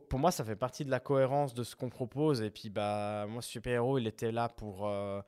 [0.00, 2.42] pour, moi, ça fait partie de la cohérence de ce qu'on propose.
[2.42, 5.20] Et puis, bah, moi, Super Héros, il était là pour euh,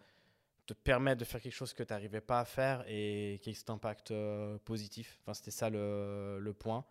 [0.67, 3.54] te permettre de faire quelque chose que tu n'arrivais pas à faire et qui ait
[3.54, 5.18] cet impact euh, positif.
[5.23, 6.84] Enfin, c'était ça le, le point.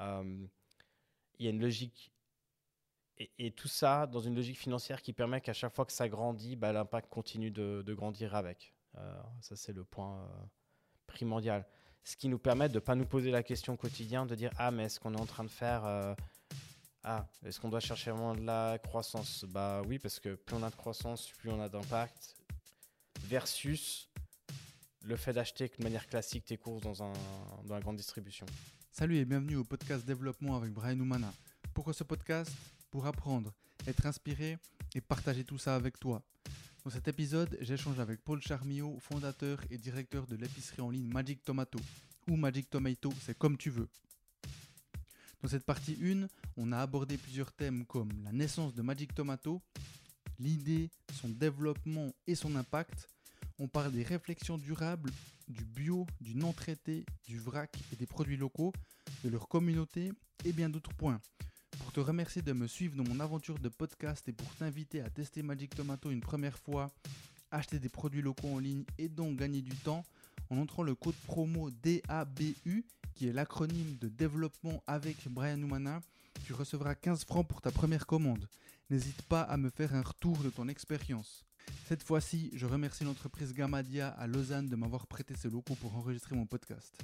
[0.00, 0.46] Euh,
[1.38, 2.12] il y a une logique.
[3.38, 6.56] Et, tout ça dans une logique financière qui permet qu'à chaque fois que ça grandit,
[6.56, 8.74] bah, l'impact continue de, grandir avec.
[9.40, 10.26] Ça, c'est le point
[11.06, 11.66] primordial.
[12.02, 14.50] Ce qui nous permet de ne pas nous poser la question au quotidien de dire
[14.56, 16.16] Ah, mais est-ce qu'on est en train de faire.
[17.02, 19.44] Ah, est-ce qu'on doit chercher vraiment de la croissance?
[19.48, 22.36] Bah oui, parce que plus on a de croissance, plus on a d'impact.
[23.24, 24.08] Versus
[25.02, 27.12] le fait d'acheter de manière classique tes courses dans, un,
[27.64, 28.44] dans la grande distribution.
[28.90, 31.32] Salut et bienvenue au podcast Développement avec Brian Oumana.
[31.72, 32.52] Pourquoi ce podcast?
[32.90, 33.52] Pour apprendre,
[33.86, 34.58] être inspiré
[34.94, 36.22] et partager tout ça avec toi.
[36.84, 41.44] Dans cet épisode, j'échange avec Paul Charmillot, fondateur et directeur de l'épicerie en ligne Magic
[41.44, 41.78] Tomato.
[42.28, 43.88] Ou Magic Tomato, c'est comme tu veux.
[45.42, 46.26] Dans cette partie 1,
[46.58, 49.62] on a abordé plusieurs thèmes comme la naissance de Magic Tomato,
[50.38, 53.08] l'idée, son développement et son impact.
[53.58, 55.10] On parle des réflexions durables,
[55.48, 58.74] du bio, du non traité, du vrac et des produits locaux,
[59.24, 60.12] de leur communauté
[60.44, 61.20] et bien d'autres points.
[61.78, 65.08] Pour te remercier de me suivre dans mon aventure de podcast et pour t'inviter à
[65.08, 66.92] tester Magic Tomato une première fois,
[67.50, 70.04] acheter des produits locaux en ligne et donc gagner du temps
[70.50, 72.84] en entrant le code promo DABU
[73.14, 76.00] qui est l'acronyme de développement avec Brian Oumana,
[76.44, 78.48] tu recevras 15 francs pour ta première commande.
[78.88, 81.44] N'hésite pas à me faire un retour de ton expérience.
[81.86, 86.34] Cette fois-ci, je remercie l'entreprise Gamadia à Lausanne de m'avoir prêté ses locaux pour enregistrer
[86.34, 87.00] mon podcast.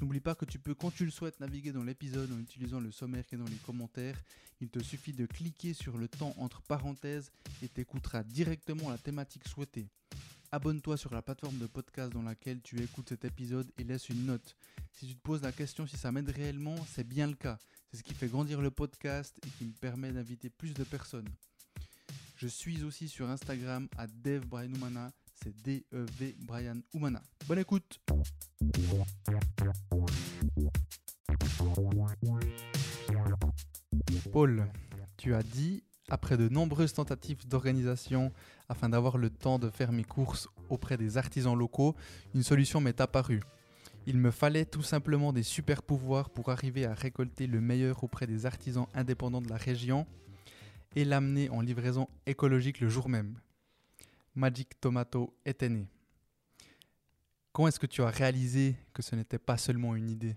[0.00, 2.92] N'oublie pas que tu peux, quand tu le souhaites, naviguer dans l'épisode en utilisant le
[2.92, 4.16] sommaire qui est dans les commentaires.
[4.60, 7.30] Il te suffit de cliquer sur le temps entre parenthèses
[7.62, 9.88] et t'écouteras directement la thématique souhaitée.
[10.50, 14.24] Abonne-toi sur la plateforme de podcast dans laquelle tu écoutes cet épisode et laisse une
[14.24, 14.56] note.
[14.92, 17.58] Si tu te poses la question si ça m'aide réellement, c'est bien le cas.
[17.90, 21.28] C'est ce qui fait grandir le podcast et qui me permet d'inviter plus de personnes.
[22.36, 24.70] Je suis aussi sur Instagram à Dev Brian
[25.34, 27.22] c'est D-E-V Brian Oumana.
[27.46, 28.00] Bonne écoute
[34.32, 34.66] Paul,
[35.16, 38.32] tu as dit, après de nombreuses tentatives d'organisation
[38.68, 41.94] afin d'avoir le temps de faire mes courses auprès des artisans locaux,
[42.34, 43.42] une solution m'est apparue.
[44.06, 48.26] Il me fallait tout simplement des super pouvoirs pour arriver à récolter le meilleur auprès
[48.26, 50.06] des artisans indépendants de la région
[50.96, 53.38] et l'amener en livraison écologique le jour même.
[54.34, 55.86] Magic Tomato était né.
[57.52, 60.36] Comment est-ce que tu as réalisé que ce n'était pas seulement une idée?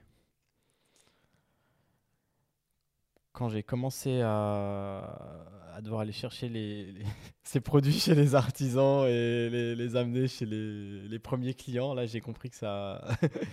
[3.34, 7.06] Quand j'ai commencé à, à devoir aller chercher les, les-
[7.44, 12.06] ces produits chez les artisans et les, les amener chez les, les premiers clients, là
[12.06, 13.03] j'ai compris que ça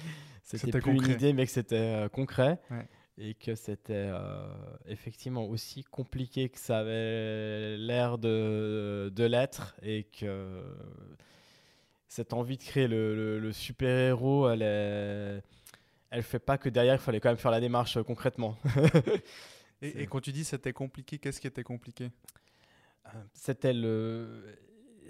[0.42, 2.88] c'était plus une idée mais que c'était euh, concret Ouais.
[3.18, 4.46] et que c'était euh,
[4.86, 10.62] effectivement aussi compliqué que ça avait l'air de, de l'être et que
[12.08, 15.42] cette envie de créer le, le- le super-héros, elle est...
[16.10, 18.56] Elle fait pas que derrière, il fallait quand même faire la démarche euh, concrètement.
[19.82, 22.10] et, quand tu dis c'était compliqué, qu'est-ce qui était compliqué
[23.06, 24.44] Euh, C'était le.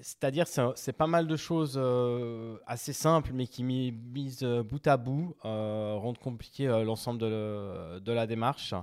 [0.00, 0.46] C'est-à-dire,
[0.76, 4.96] c'est pas mal de choses euh, assez simples, mais qui, mis- mises euh, bout à
[4.96, 8.74] bout, euh, rendent compliqué euh, l'ensemble de, le- de la démarche.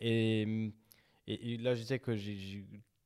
[0.00, 0.42] Et,
[1.26, 2.12] et- et là, je disais que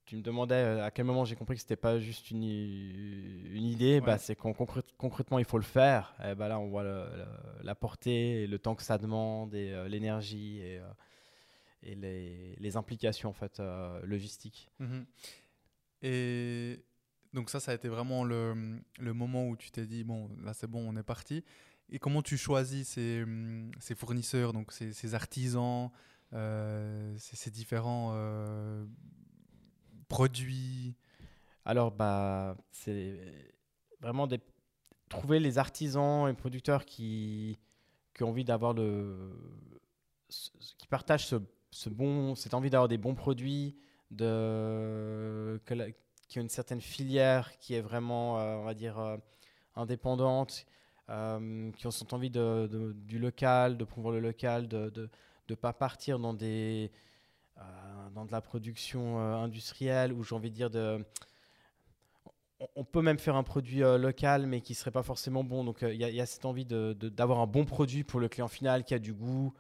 [0.04, 4.02] tu me demandais à quel moment j'ai compris que c'était pas juste une, idée.
[4.02, 6.14] Bah, c'est concrè- concrètement il faut le faire.
[6.22, 9.54] Et bah, là, on voit le- le- la portée, et le temps que ça demande,
[9.54, 10.80] et l'énergie, et,
[11.82, 14.70] et les, les implications en fait, euh, logistiques.
[14.78, 15.06] Mhm.
[16.02, 16.84] Et
[17.32, 20.54] donc ça, ça a été vraiment le, le moment où tu t'es dit, bon, là
[20.54, 21.44] c'est bon, on est parti.
[21.90, 23.24] Et comment tu choisis ces,
[23.80, 25.90] ces fournisseurs, donc ces, ces artisans,
[26.32, 28.84] euh, ces, ces différents euh,
[30.08, 30.94] produits?
[31.64, 33.54] Alors, bah, c'est
[34.00, 34.40] vraiment des...
[35.08, 37.58] trouver les artisans et producteurs qui,
[38.14, 39.32] qui ont envie d'avoir le.
[40.28, 41.36] qui partagent ce,
[41.70, 43.76] ce bon, cette envie d'avoir des bons produits,
[44.10, 45.60] de,
[46.28, 49.16] qui ont une certaine filière qui est vraiment, euh, on va dire, euh,
[49.76, 50.66] indépendante,
[51.10, 55.10] euh, qui ont cette envie de, du local, de promouvoir le local, de
[55.48, 56.90] ne pas partir dans des.
[58.14, 61.04] dans de la production industrielle ou j'ai envie de dire de
[62.76, 65.64] on- peut même faire un produit local, mais qui serait pas forcément bon.
[65.64, 68.94] Donc, il y, a- cette envie d'avoir un bon produit pour le client final, qui
[68.94, 69.52] a du goût,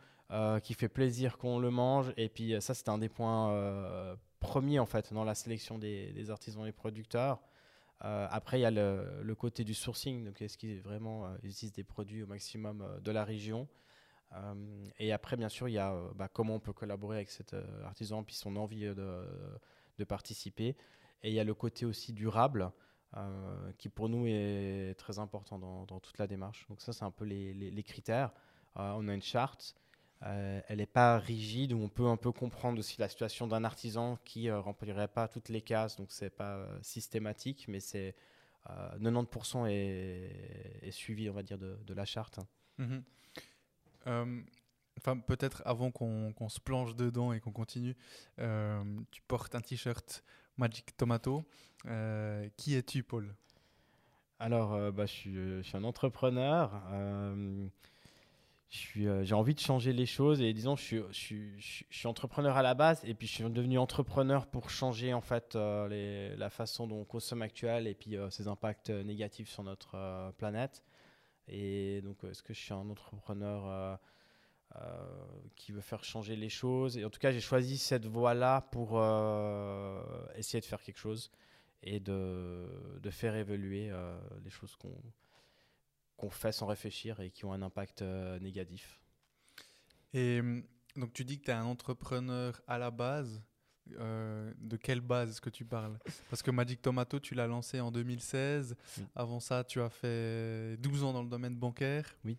[0.62, 2.12] qui fait plaisir qu'on le mange.
[2.16, 5.78] Et puis, euh, ça, c'était un des points euh, premiers, en fait, dans la sélection
[5.78, 7.40] des, artisans et producteurs.
[8.04, 10.24] Euh, après, il y a le, côté du sourcing.
[10.24, 13.68] Donc, est-ce qu'ils vraiment euh, utilisent des produits au maximum euh, de la région?
[14.34, 17.30] Euh, et après, bien sûr, il y a euh, bah, comment on peut collaborer avec
[17.30, 20.76] cet euh, artisan, puis son envie de, participer.
[21.22, 22.70] Et il y a le côté aussi durable,
[23.78, 26.66] qui pour nous est très important dans, toute la démarche.
[26.68, 28.32] Donc ça, c'est un peu les, critères.
[28.76, 29.74] on a une charte.
[30.20, 34.18] Elle n'est pas rigide, où on peut un peu comprendre aussi la situation d'un artisan
[34.24, 38.14] qui ne remplirait pas toutes les cases, donc c'est pas systématique, mais c'est
[39.00, 42.40] 90% est, est, suivi, on va dire, de, de la charte.
[42.78, 42.98] Mmh
[44.06, 44.40] euh,
[44.98, 47.96] enfin, peut-être avant qu'on se plonge dedans et qu'on continue,
[48.38, 50.24] euh, tu portes un t-shirt
[50.56, 51.44] Magic Tomato.
[51.86, 53.34] Euh, qui es-tu, Paul?
[54.38, 56.72] Alors, bah, je, suis, je, suis, un entrepreneur.
[58.70, 63.14] J'ai envie de changer les choses et disons, je suis, entrepreneur à la base et
[63.14, 67.42] puis je suis devenu entrepreneur pour changer en fait les, la façon dont on consomme
[67.42, 70.82] actuel et puis ses impacts négatifs sur notre planète.
[71.48, 73.96] Et donc, est-ce que je suis un entrepreneur euh,
[74.76, 75.26] euh,
[75.56, 76.98] qui veut faire changer les choses?
[76.98, 80.00] Et en tout cas, j'ai choisi cette voie-là pour euh,
[80.36, 81.30] essayer de faire quelque chose
[81.82, 82.68] et de
[83.10, 83.90] faire évoluer
[84.44, 84.92] les choses qu'on
[86.18, 88.02] qu'on fait sans réfléchir et qui ont un impact
[88.40, 89.00] négatif.
[90.12, 90.42] Et
[90.96, 93.42] donc tu dis que tu es un entrepreneur à la base.
[93.98, 95.98] Euh, de quelle base est-ce que tu parles?
[96.30, 98.76] Parce que Magic Tomato, tu l'as lancé en 2016.
[99.14, 102.16] Avant ça, tu as fait 12 ans dans le domaine bancaire.
[102.24, 102.36] Oui.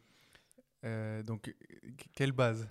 [0.85, 1.53] Euh, donc,
[2.13, 2.67] quelle base?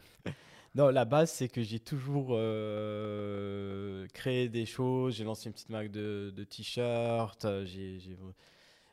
[0.75, 5.17] Non, la base, c'est que j'ai toujours euh, créé des choses.
[5.17, 7.47] J'ai lancé une petite marque de, de t-shirts.
[7.65, 8.17] J'ai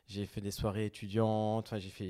[0.06, 2.06] j'ai fait des soirées étudiantes, enfin, j'ai fait,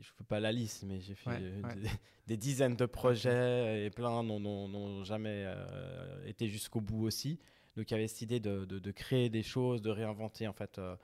[0.00, 1.30] je ne peux pas la liste, mais j'ai fait
[2.26, 7.38] Des, dizaines de projets et plein n'ont jamais euh, été jusqu'au bout aussi.
[7.76, 10.78] Donc il y avait cette idée de, de, créer des choses, de réinventer en fait
[10.78, 10.96] euh,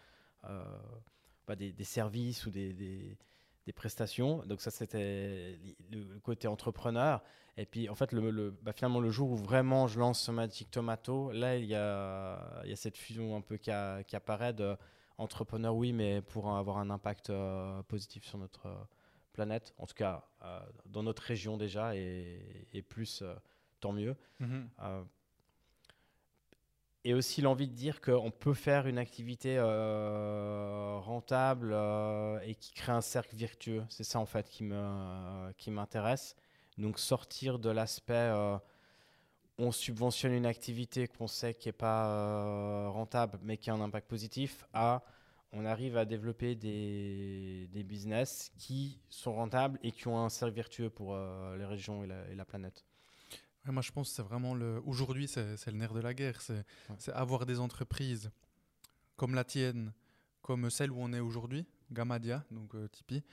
[0.44, 0.64] euh,
[1.46, 4.42] bah, des, des, services ou des, des, prestations.
[4.46, 5.58] Donc ça c'était
[5.92, 7.22] le côté entrepreneur.
[7.56, 10.70] Et puis en fait le, le bah, finalement le jour où vraiment je lance Magic
[10.70, 13.70] Tomato, là il y a, il y a cette fusion un peu qui,
[14.06, 14.74] qui apparaît de
[15.20, 18.84] entrepreneur, oui, mais pour avoir un impact euh, positif sur notre euh,
[19.32, 23.22] planète, en tout cas euh, dans notre région déjà, et, plus,
[23.80, 24.16] tant mieux.
[24.40, 24.68] Mhm.
[27.04, 29.60] et aussi l'envie de dire qu'on peut faire une activité
[31.00, 31.74] rentable
[32.42, 33.84] et qui crée un cercle vertueux.
[33.88, 36.36] C'est ça en fait qui m'intéresse.
[36.70, 38.32] Qui Donc sortir de l'aspect
[39.60, 43.80] on subventionne une activité qu'on sait qui n'est pas euh, rentable mais qui a un
[43.80, 45.02] impact positif, à
[45.52, 50.90] on arrive à développer des, business qui sont rentables et qui ont un cercle vertueux
[50.90, 52.84] pour euh, les régions et la, planète.
[53.64, 54.80] moi, je pense que c'est vraiment le.
[54.86, 56.40] Aujourd'hui, c'est le nerf de la guerre.
[56.40, 58.30] C'est avoir des entreprises
[59.16, 59.92] comme la tienne,
[60.40, 63.24] comme celle où on est aujourd'hui, Gamadia, donc euh, Tipeee,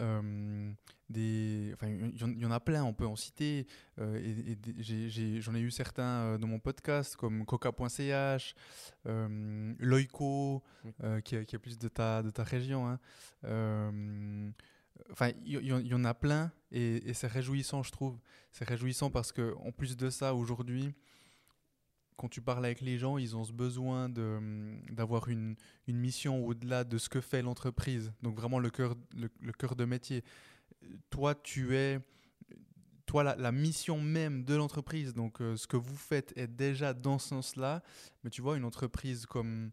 [0.00, 0.72] euh,
[1.08, 3.66] des, enfin, il y, en a plein, on peut en citer.
[3.98, 8.54] Euh, et, J'en ai, eu certains euh, dans mon podcast, comme coca.ch,
[9.78, 10.62] Loico,
[11.24, 12.88] qui, qui, est plus de ta, de ta région.
[12.88, 14.52] Hein.
[15.10, 18.18] Enfin, il y, en a plein et, c'est réjouissant, je trouve.
[18.52, 20.94] C'est réjouissant parce que en plus de ça, aujourd'hui,
[22.20, 24.10] quand tu parles avec les gens, ils ont ce besoin
[24.90, 25.56] d'avoir une,
[25.86, 28.12] une, mission au-delà de ce que fait l'entreprise.
[28.20, 30.22] Donc vraiment le cœur, le, cœur de métier.
[31.08, 31.98] Toi, tu es
[33.06, 37.18] toi, la, mission même de l'entreprise, donc euh, ce que vous faites est déjà dans
[37.18, 37.82] ce sens-là.
[38.22, 39.70] Mais tu vois, une entreprise comme,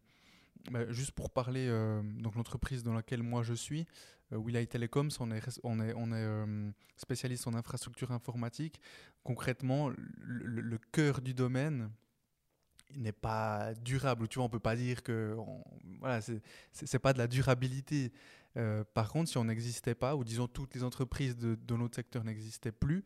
[0.71, 3.85] bah, juste pour parler, euh, donc l'entreprise dans laquelle moi je suis,
[4.31, 8.79] euh, Willai Telecoms, on est, on est, on est euh, spécialiste en infrastructure informatique.
[9.25, 11.91] Concrètement, le cœur du domaine,
[12.95, 14.27] n'est pas durable.
[14.27, 15.35] Tu vois, on peut pas dire que
[15.99, 16.21] voilà,
[16.71, 18.11] c'est pas de la durabilité.
[18.57, 22.23] Euh, par contre, si on n'existait pas, ou disons toutes les entreprises de, notre secteur
[22.23, 23.03] n'existaient plus,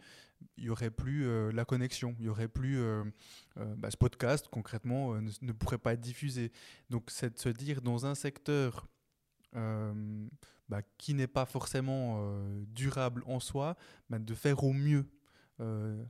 [0.57, 3.03] il y aurait plus euh, la connexion, il y aurait plus euh,
[3.77, 6.51] bah, ce podcast concrètement ne, pourrait pas être diffusé.
[6.89, 8.87] Donc c'est de se dire dans un secteur
[9.53, 12.23] bah, qui n'est pas forcément
[12.67, 13.75] durable en soi,
[14.09, 15.05] bah, de faire au mieux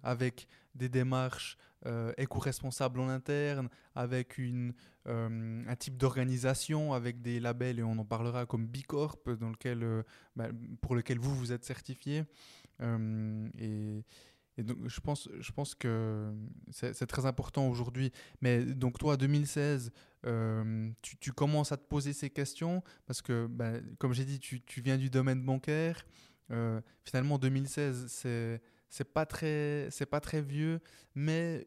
[0.03, 4.73] avec des démarches euh, éco-responsable en interne, avec une,
[5.07, 9.81] euh, un type d'organisation, avec des labels, et on en parlera comme Bicorp, dans lequel,
[9.81, 10.03] euh,
[10.35, 10.49] bah,
[10.81, 12.23] pour lequel vous, vous êtes certifié.
[12.79, 14.03] et,
[14.59, 16.31] donc, je pense, je pense que
[16.69, 18.11] c'est très important aujourd'hui.
[18.41, 19.91] Mais donc, toi, 2016,
[21.01, 24.61] tu, tu, commences à te poser ces questions parce que, bah, comme j'ai dit, tu,
[24.61, 26.05] tu, viens du domaine bancaire.
[27.05, 28.61] finalement, 2016, c'est
[28.91, 30.81] c'est pas très c'est pas très vieux
[31.15, 31.65] mais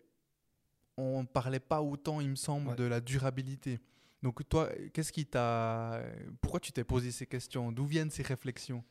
[0.97, 3.81] on parlait pas autant il me semble de la durabilité.
[4.23, 6.03] Donc toi qu'est-ce qui t'a
[6.41, 7.73] pourquoi tu t'es posé ces questions?
[7.73, 8.85] D'où viennent ces réflexions?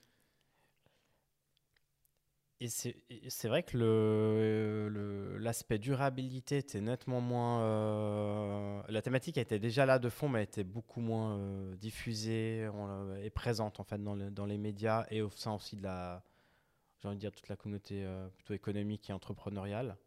[2.60, 7.62] Et c'est vrai que le, l'aspect durabilité était nettement moins.
[7.62, 12.70] Euh, la thématique était déjà là de fond, mais était beaucoup moins euh, diffusée
[13.22, 16.24] et présente en fait dans, dans, les médias et au sein aussi de la,
[17.04, 19.98] j'ai envie de dire toute la communauté euh, plutôt économique et entrepreneuriale.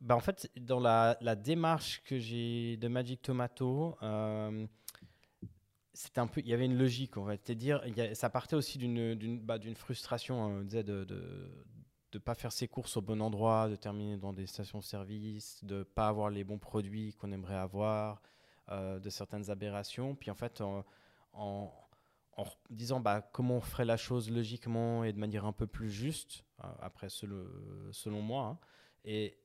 [0.00, 3.96] bah en fait, dans la, démarche que j'ai de Magic Tomato
[5.94, 7.80] c'était un peu, il y avait une logique, on va dire,
[8.14, 11.06] ça partait aussi d'une bah, frustration hein, de
[12.14, 15.82] de ne pas faire ses courses au bon endroit, de terminer dans des stations-service, de
[15.82, 18.22] pas avoir les bons produits qu'on aimerait avoir,
[18.70, 20.14] euh, de certaines aberrations.
[20.14, 20.60] Puis en fait,
[21.32, 21.74] en,
[22.70, 26.44] disant bah, comment on ferait la chose logiquement et de manière un peu plus juste,
[26.62, 27.46] euh, après selon,
[27.92, 28.58] selon moi, hein,
[29.04, 29.38] et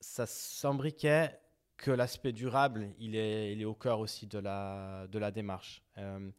[0.00, 1.38] ça s'imbriquait
[1.76, 5.82] que l'aspect durable, il est, il est au cœur aussi de la, de la démarche.
[5.96, 6.30] Euh,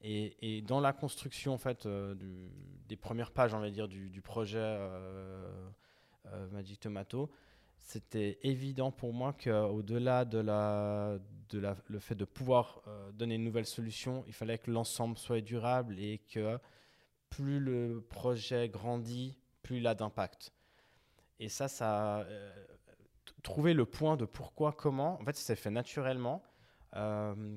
[0.00, 2.14] et, et, dans la construction en fait, euh,
[2.88, 5.70] des premières pages, on va dire, du, du projet euh,
[6.50, 7.30] Magic Tomato,
[7.82, 11.18] c'était évident pour moi qu'au-delà de, la,
[11.50, 12.82] de la, le fait de pouvoir
[13.14, 16.58] donner une nouvelle solution, il fallait que l'ensemble soit durable et que
[17.30, 20.52] plus le projet grandit, plus il a d'impact.
[21.38, 22.26] Et ça, ça
[23.46, 25.20] trouver le point de pourquoi, comment.
[25.20, 26.42] En fait, ça s'est fait naturellement.
[26.96, 27.56] Euh,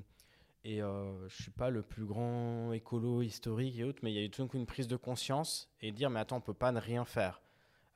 [0.62, 4.18] et euh, je suis pas le plus grand écolo historique et autres, mais il y
[4.18, 6.78] a eu coup une prise de conscience et dire mais attends, on peut pas ne
[6.78, 7.40] rien faire.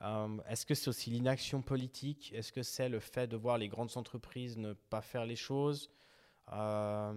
[0.05, 2.33] Euh, est-ce que c'est aussi l'inaction politique?
[2.35, 5.91] Est-ce que c'est le fait de voir les grandes entreprises ne pas faire les choses?
[6.53, 7.15] Euh,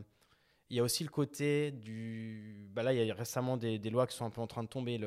[0.70, 2.70] Il y a aussi le côté du.
[2.74, 4.70] Bah là, il y a récemment des, lois qui sont un peu en train de
[4.70, 5.00] tomber.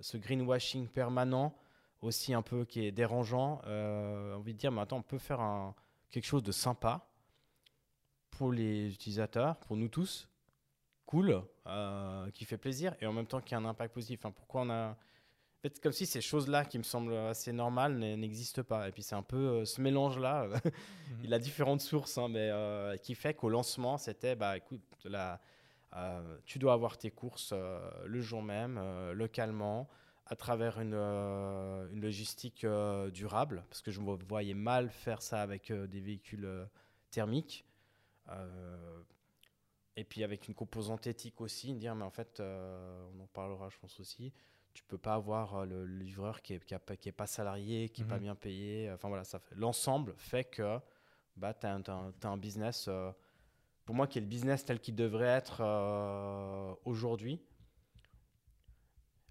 [0.00, 1.54] Ce greenwashing permanent
[2.02, 3.62] aussi un peu qui est dérangeant.
[3.66, 5.74] Euh, envie de dire, mais attends, on peut faire
[6.10, 7.08] quelque chose de sympa
[8.30, 10.28] pour les utilisateurs, pour nous tous,
[11.06, 14.20] cool, euh, qui fait plaisir et en même temps qui a un impact positif.
[14.34, 14.96] Pourquoi on a.
[15.62, 18.88] Fait, comme si ces choses-là qui me semblent assez normales n'existent pas.
[18.88, 20.48] Et puis c'est un peu euh, ce mélange-là.
[21.12, 21.18] Mhm.
[21.24, 25.40] Il a différentes sources, hein, mais euh, qui fait qu'au lancement, c'était bah écoute, la,
[26.46, 27.52] tu dois avoir tes courses
[28.06, 28.80] le jour même,
[29.12, 29.90] localement
[30.26, 35.20] à travers une, euh, une logistique euh, durable, parce que je me voyais mal faire
[35.20, 36.66] ça avec euh, des véhicules
[37.10, 37.66] thermiques.
[39.96, 43.76] et puis avec une composante éthique aussi, dire, mais en fait, on en parlera, je
[43.78, 44.32] pense aussi,
[44.74, 48.16] tu peux pas avoir le, livreur qui est, qui, est pas salarié, qui est pas
[48.16, 48.22] mhm.
[48.22, 48.90] bien payé.
[48.92, 50.78] Enfin voilà, ça l'ensemble fait que
[51.36, 52.88] bah, tu as, as, un business,
[53.84, 55.62] pour moi, qui est le business tel qu'il devrait être
[56.84, 57.40] aujourd'hui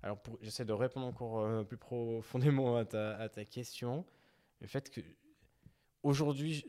[0.03, 4.05] alors, j'essaie de répondre encore euh, plus profondément à ta, question.
[4.59, 5.01] Le fait que
[6.01, 6.65] aujourd'hui,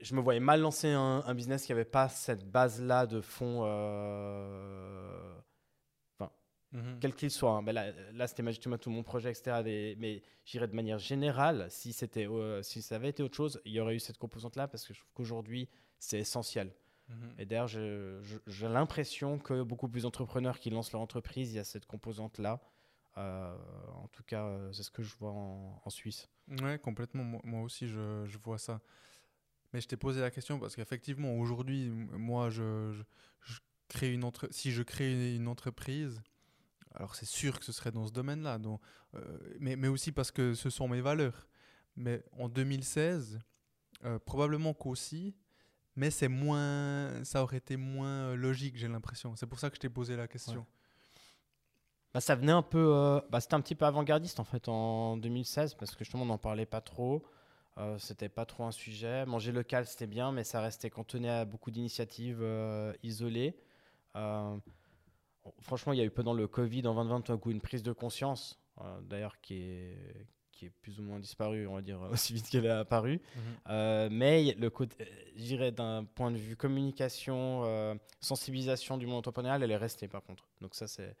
[0.00, 3.62] je, me voyais mal lancer un, business qui n'avait pas cette base-là de fonds,
[6.74, 6.98] mhm.
[7.00, 7.52] quel qu'il soit.
[7.52, 7.72] Hein.
[7.72, 9.96] Là, là c'était magiquement tout mon projet, etc.
[9.98, 13.72] mais j'irais de manière générale, si, c'était, euh, si ça avait été autre chose, il
[13.72, 16.74] y aurait eu cette composante-là parce que je trouve qu'aujourd'hui, c'est essentiel.
[17.08, 17.34] Mhm.
[17.38, 21.64] Et d'ailleurs, j'ai l'impression que beaucoup plus d'entrepreneurs qui lancent leur entreprise, il y a
[21.64, 22.60] cette composante-là.
[23.16, 23.56] Euh,
[23.94, 26.28] en tout cas, euh, c'est ce que je vois en, Suisse.
[26.62, 27.40] Ouais, complètement.
[27.44, 28.80] Moi, aussi, je, je, vois ça.
[29.72, 32.92] Mais je t'ai posé la question parce qu'effectivement, aujourd'hui, moi, je,
[33.42, 34.48] je, crée une entre...
[34.50, 36.20] si je crée une entreprise,
[36.94, 38.58] alors c'est sûr que ce serait dans ce domaine-là,
[39.14, 41.46] euh, mais, mais aussi parce que ce sont mes valeurs.
[41.96, 43.38] Mais en 2016,
[44.24, 45.34] probablement qu'aussi,
[45.96, 49.36] mais c'est moins, ça aurait été moins logique, j'ai l'impression.
[49.36, 50.66] C'est pour ça que je t'ai posé la question.
[52.14, 52.92] Bah, ça venait un peu.
[52.94, 56.26] Euh, bah, c'était un petit peu avant-gardiste en fait en 2016 parce que justement on
[56.26, 57.24] n'en parlait pas trop.
[57.76, 59.26] Euh, c'était pas trop un sujet.
[59.26, 63.56] Manger local c'était bien, mais ça restait cantonné à beaucoup d'initiatives euh, isolées.
[65.46, 67.82] Euh, franchement, il y a eu pendant le Covid en 2020 un coup une prise
[67.82, 68.60] de conscience,
[69.02, 72.66] d'ailleurs qui est, qui est plus ou moins disparue, on va dire, aussi vite qu'elle
[72.66, 73.20] est apparue.
[73.66, 74.08] Mhm.
[74.10, 79.76] mais le côté, j'irais d'un point de vue communication, sensibilisation du monde entrepreneurial, elle est
[79.76, 80.48] restée par contre.
[80.60, 81.16] Donc ça c'est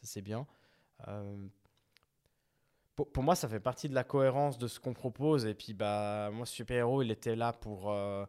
[0.00, 0.46] ça c'est bien.
[1.06, 1.48] Euh,
[2.96, 5.46] pour, moi, ça fait partie de la cohérence de ce qu'on propose.
[5.46, 8.26] Et puis, bah, moi, Super Héros, il était là pour euh,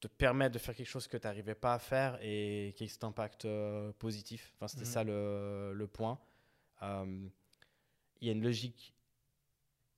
[0.00, 2.88] te permettre de faire quelque chose que tu n'arrivais pas à faire et qui ait
[2.88, 4.52] cet impact euh, positif.
[4.56, 4.92] Enfin, c'était mhm.
[4.92, 6.18] ça le, le point.
[6.82, 8.94] Il y a une logique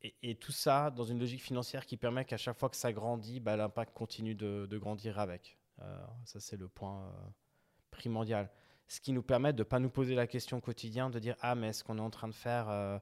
[0.02, 3.38] et, tout ça dans une logique financière qui permet qu'à chaque fois que ça grandit,
[3.38, 5.58] bah, l'impact continue de, de, grandir avec.
[6.24, 7.14] ça, c'est le point
[7.92, 8.50] primordial
[8.92, 11.34] ce qui nous permet de ne pas nous poser la question au quotidien de dire
[11.40, 12.68] Ah, mais est-ce qu'on est en train de faire.
[12.68, 12.98] Euh,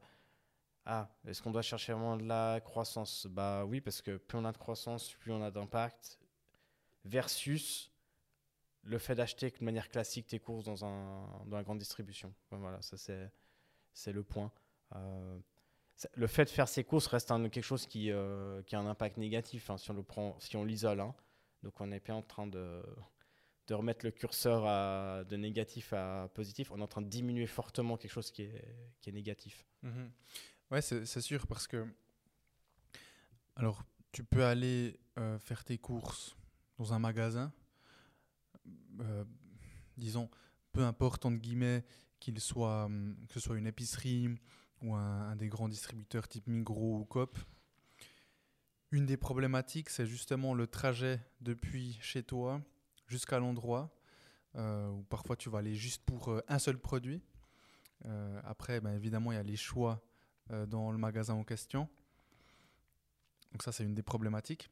[0.87, 3.27] ah, est-ce qu'on doit chercher vraiment de la croissance?
[3.29, 6.20] Bah oui, parce que plus on a de croissance, plus on a d'impact.
[7.05, 7.91] Versus
[8.83, 12.35] le fait d'acheter de manière classique tes courses dans, un, dans la grande distribution.
[12.51, 14.53] Voilà, ça c'est, le point.
[14.95, 15.39] Euh,
[16.15, 19.19] le fait de faire ses courses reste quelque chose qui, euh, qui a un impact
[19.19, 21.01] négatif hein, si on le prend, si on l'isole.
[21.01, 21.15] Hein.
[21.63, 22.83] Donc on est bien en train de,
[23.67, 26.71] de remettre le curseur de négatif à positif.
[26.71, 28.65] On est en train de diminuer fortement quelque chose qui est,
[29.01, 29.67] qui est négatif.
[29.83, 30.11] Mhm.
[30.71, 31.87] Ouais, c'est, c'est sûr parce que
[33.57, 36.37] alors tu peux aller euh, faire tes courses
[36.81, 37.53] dans un magasin,
[39.01, 39.25] euh,
[39.99, 40.31] disons,
[40.73, 41.85] peu importe entre guillemets
[42.21, 44.31] qu'il soit, hum, que ce soit une épicerie
[44.81, 47.39] ou un, des grands distributeurs type Migros ou Coop.
[48.93, 52.63] Une des problématiques, c'est justement le trajet depuis chez toi
[53.09, 53.95] jusqu'à l'endroit
[54.55, 57.23] euh, où parfois tu vas aller juste pour un seul produit.
[58.45, 60.03] après, ben, évidemment, il y a les choix
[60.69, 61.91] dans le magasin en question.
[63.53, 64.71] Donc ça, c'est une des problématiques.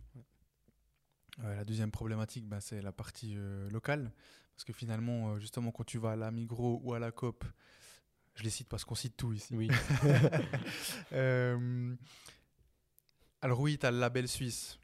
[1.45, 4.13] Euh, la deuxième problématique, bah, c'est la partie euh, locale.
[4.55, 7.45] Parce que finalement, euh, justement, quand tu vas à la Migros ou à la COP,
[8.35, 9.57] je les cite parce qu'on cite tout ici.
[9.57, 9.69] Oui.
[13.41, 14.79] alors oui, tu as le label suisse.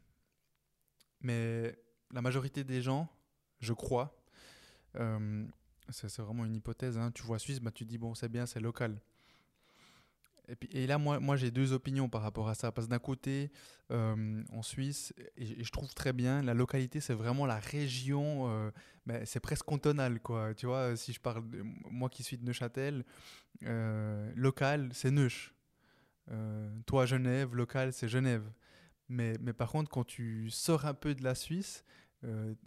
[1.21, 1.77] Mais
[2.13, 3.09] la majorité des gens,
[3.61, 4.17] je crois,
[5.89, 8.61] c'est vraiment une hypothèse, hein, tu vois Suisse, bah, tu dis, bon, c'est bien, c'est
[8.61, 9.01] local.
[10.73, 12.71] Et, là, moi, moi j'ai deux opinions par rapport à ça.
[12.71, 13.51] Parce que d'un côté,
[13.91, 18.71] euh, en Suisse, et, je trouve très bien, la localité, c'est vraiment la région, euh,
[19.07, 20.21] ben, c'est presque cantonal.
[20.21, 20.55] Quoi.
[20.55, 21.45] Tu vois, si je parle,
[21.91, 23.05] moi qui suis de Neuchâtel,
[23.65, 25.55] euh, local, c'est Neuch.
[26.87, 28.45] toi, Genève, local, c'est Genève.
[29.09, 31.85] Mais, mais par contre, quand tu sors un peu de la Suisse,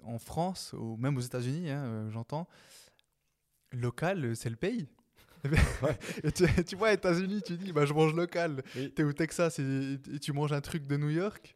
[0.04, 2.48] en France, ou même aux États-Unis, hein, j'entends,
[3.72, 4.88] local, c'est le pays.
[6.66, 8.64] tu, vois, aux États-Unis, tu dis, bah, je mange local.
[8.74, 11.56] Tu es au Texas et, tu manges un truc de New York.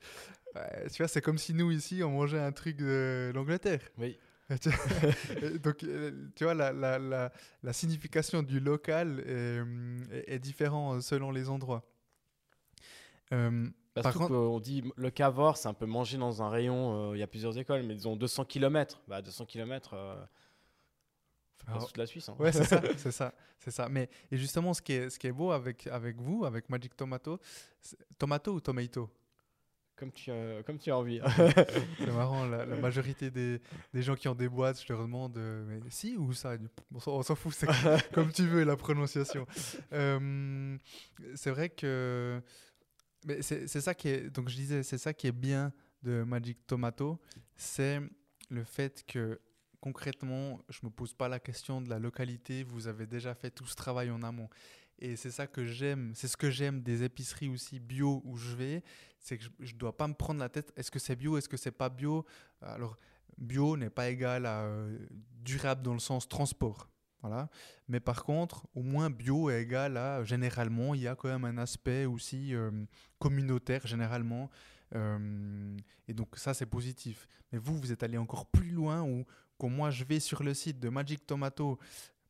[0.92, 3.82] tu vois, c'est comme si nous, ici, on mangeait un truc de l'Angleterre.
[3.98, 4.18] Oui.
[5.64, 7.32] Donc, euh, tu vois, la, la, la,
[7.64, 11.84] la signification du local est, est, différente selon les endroits.
[13.32, 17.16] Euh, Parce par on dit le cavor, c'est un peu manger dans un rayon, euh,
[17.16, 19.02] il y a plusieurs écoles, mais disons 200 km.
[19.08, 19.96] Bah, 200 km,
[21.80, 22.30] toute la Suisse.
[22.30, 22.36] Hein.
[22.40, 23.90] Ouais, c'est ça, c'est ça, c'est ça.
[23.90, 26.96] Mais et justement, ce qui est, ce qui est beau avec, avec vous, avec Magic
[26.96, 27.40] Tomato,
[28.18, 29.10] tomato ou tomato?
[29.96, 31.22] Comme tu, as, comme tu as envie.
[32.00, 33.62] c'est marrant, la, majorité des,
[33.94, 36.56] des, gens qui ont des boîtes, je leur demande euh, mais si ou ça
[37.06, 37.68] On s'en fout, c'est
[38.12, 39.46] comme tu veux la prononciation.
[39.94, 40.78] Euh,
[41.36, 42.42] c'est vrai que
[43.28, 46.66] mais c'est ça qui est donc je disais c'est ça qui est bien de Magic
[46.66, 47.20] Tomato,
[47.56, 48.02] c'est
[48.50, 49.40] le fait que
[49.82, 53.50] concrètement, je ne me pose pas la question de la localité, vous avez déjà fait
[53.50, 54.50] tout ce travail en amont.
[55.00, 58.56] Et c'est ça que j'aime, c'est ce que j'aime des épiceries aussi bio où je
[58.56, 58.84] vais,
[59.20, 61.50] c'est que je ne dois pas me prendre la tête, est-ce que c'est bio, est-ce
[61.50, 62.24] que c'est pas bio?
[62.62, 62.98] Alors,
[63.38, 64.98] bio n'est pas égal à euh,
[65.44, 66.88] durable dans le sens transport.
[67.22, 67.50] Voilà.
[67.88, 71.46] Mais par contre, au moins bio est égal à généralement, il y a quand même
[71.46, 72.72] un aspect aussi euh,
[73.20, 74.50] communautaire généralement.
[74.96, 77.28] Euh, et donc ça, c'est positif.
[77.52, 79.26] Mais vous, vous êtes allé encore plus loin où
[79.62, 81.78] quand moi je vais sur le site de Magic Tomato,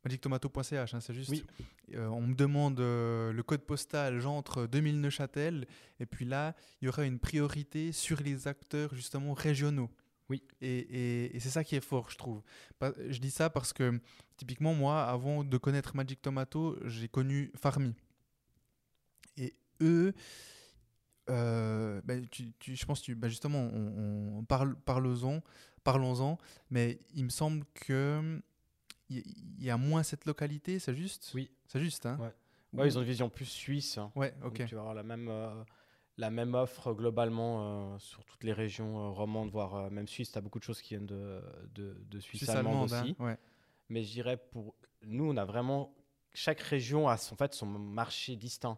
[0.04, 1.46] magictomato.ch, hein, c'est juste.
[1.94, 5.65] Euh, on me demande euh, le code postal, j'entre 2000 Neuchâtel,
[6.02, 9.89] et puis là, il y aura une priorité sur les acteurs justement régionaux.
[10.30, 10.44] Oui.
[10.60, 12.41] Et, et, c'est ça qui est fort, je trouve.
[12.82, 13.98] Je dis ça parce que,
[14.36, 17.96] typiquement, moi, avant de connaître Magic Tomato, j'ai connu Farmi.
[19.38, 20.13] Et eux,
[21.29, 25.41] euh, tu, je pense que ben, justement, on, on parle, parlons-en
[25.84, 26.38] parlons-en.
[26.69, 28.41] Mais il me semble que
[29.10, 31.31] il y, a moins cette localité, c'est juste?
[31.36, 31.51] Oui.
[31.67, 32.17] C'est juste, hein?
[32.73, 32.88] Ouais.
[32.88, 33.97] ils ont une vision plus suisse.
[33.97, 34.10] Hein.
[34.15, 34.65] Ouais, ok.
[34.65, 35.63] tu vas avoir la même, euh,
[36.17, 40.31] la même offre globalement euh, sur toutes les régions romandes, voire même suisse.
[40.31, 41.41] Tu as beaucoup de choses qui viennent de,
[41.75, 43.15] de, de Suisse, allemande, aussi.
[43.19, 43.38] Hein, ouais.
[43.89, 45.93] Mais je dirais, pour nous, on a vraiment.
[46.34, 48.77] Chaque région a son, en fait, son marché distinct.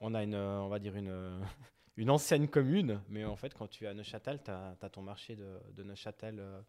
[0.00, 0.96] On a une, on va dire
[1.96, 5.36] une, ancienne commune, mais en fait, quand tu es à Neuchâtel, tu as, ton marché
[5.36, 6.60] de, Neuchâtel, euh,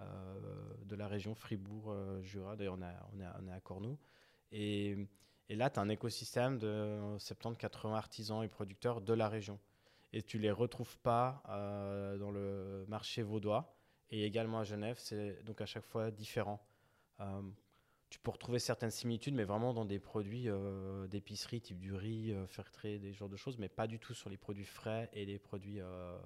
[0.00, 0.04] euh,
[0.84, 2.52] de la région Fribourg-Jura.
[2.52, 3.98] Euh, D'ailleurs, on, on, on, est à Cornou.
[4.50, 4.96] Et,
[5.48, 9.58] là, tu as un écosystème de 70-80 artisans et producteurs de la région.
[10.12, 11.42] Et tu les retrouves pas
[12.18, 13.76] dans le marché vaudois.
[14.12, 16.60] Et également à Genève, c'est donc à chaque fois différent
[18.10, 22.32] tu peux retrouver certaines similitudes, mais vraiment dans des produits euh, d'épicerie, type du riz,
[22.32, 25.08] euh, faire traiter des genres de choses, mais pas du tout sur les produits frais
[25.12, 26.18] et les produits euh,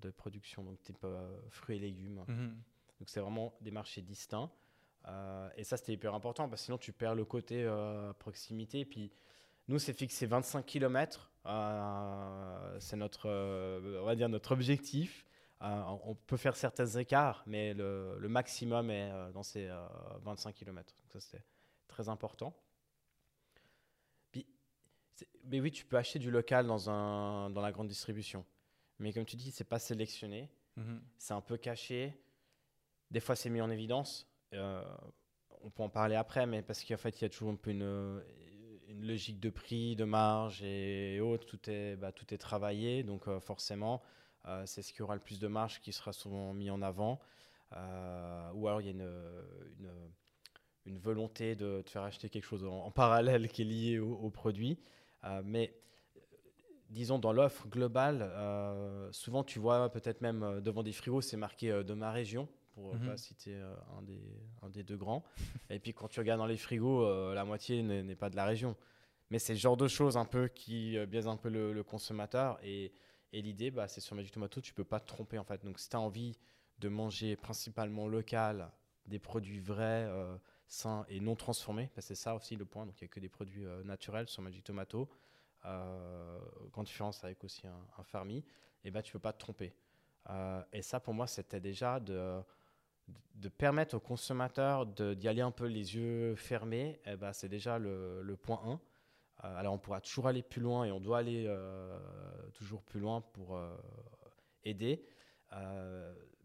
[0.00, 1.04] de production, donc type
[1.48, 2.22] fruits et légumes.
[2.28, 2.56] Mhm.
[3.00, 4.50] Donc c'est vraiment des marchés distincts.
[5.56, 7.66] et ça, c'était hyper important, parce que sinon tu perds le côté
[8.18, 8.80] proximité.
[8.80, 9.10] Et puis
[9.66, 11.32] nous, c'est fixé 25 km.
[12.80, 15.27] c'est notre, on va dire notre objectif.
[15.62, 19.68] Euh, on peut faire certains écarts, mais le, maximum est euh, dans ces
[20.22, 20.94] 25 km.
[21.02, 21.42] Donc ça, c'est
[21.88, 22.54] très important.
[25.44, 28.44] mais oui, tu peux acheter du local dans, un, dans la grande distribution.
[28.98, 30.50] Mais comme tu dis, c'est pas sélectionné.
[30.76, 31.00] Mhm.
[31.16, 32.14] C'est un peu caché.
[33.10, 34.28] Des fois, c'est mis en évidence.
[34.52, 37.70] on peut en parler après, mais parce qu'en fait, il y a toujours un peu
[37.70, 38.22] une,
[38.88, 43.02] une logique de prix, de marge et autres, tout est, bah, tout est travaillé.
[43.02, 44.02] Donc euh, forcément,
[44.46, 47.20] euh, c'est ce qui aura le plus de marge qui sera souvent mis en avant.
[47.76, 49.10] Euh, ou alors il y a une,
[49.78, 49.90] une,
[50.86, 54.78] une volonté de te faire acheter quelque chose en, parallèle qui est lié au, produit.
[55.44, 55.74] mais
[56.88, 58.32] disons dans l'offre globale,
[59.12, 62.48] souvent tu vois peut-être même devant des frigos, c'est marqué de ma région
[62.78, 63.10] pour ne mhm.
[63.10, 64.20] pas citer euh, un, des,
[64.62, 65.24] un des deux grands.
[65.70, 68.44] et puis quand tu regardes dans les frigos, euh, la moitié n'est pas de la
[68.44, 68.76] région.
[69.30, 72.58] Mais c'est le genre de choses un peu qui euh, biaisent un peu le, consommateur.
[72.62, 72.92] Et,
[73.32, 75.64] et l'idée, bah, c'est sur Magic Tomato, tu peux pas te tromper en fait.
[75.64, 76.38] Donc si tu as envie
[76.78, 78.70] de manger principalement local,
[79.06, 80.10] des produits vrais,
[80.68, 82.86] sains et non transformés, bah, c'est ça aussi le point.
[82.86, 85.08] Donc il n'y a que des produits naturels sur Magic Tomato.
[85.64, 86.38] Euh,
[86.72, 88.44] grande différence avec aussi un, un Farmi,
[88.84, 89.74] et bah, tu peux pas te tromper.
[90.72, 92.40] et ça, pour moi, c'était déjà de,
[93.34, 98.36] de permettre aux consommateurs d'y aller un peu les yeux fermés, ben, c'est déjà le,
[98.40, 98.80] point 1.
[99.44, 101.98] Euh, alors on pourra toujours aller plus loin et on doit aller euh,
[102.54, 103.76] toujours plus loin pour euh,
[104.64, 105.04] aider.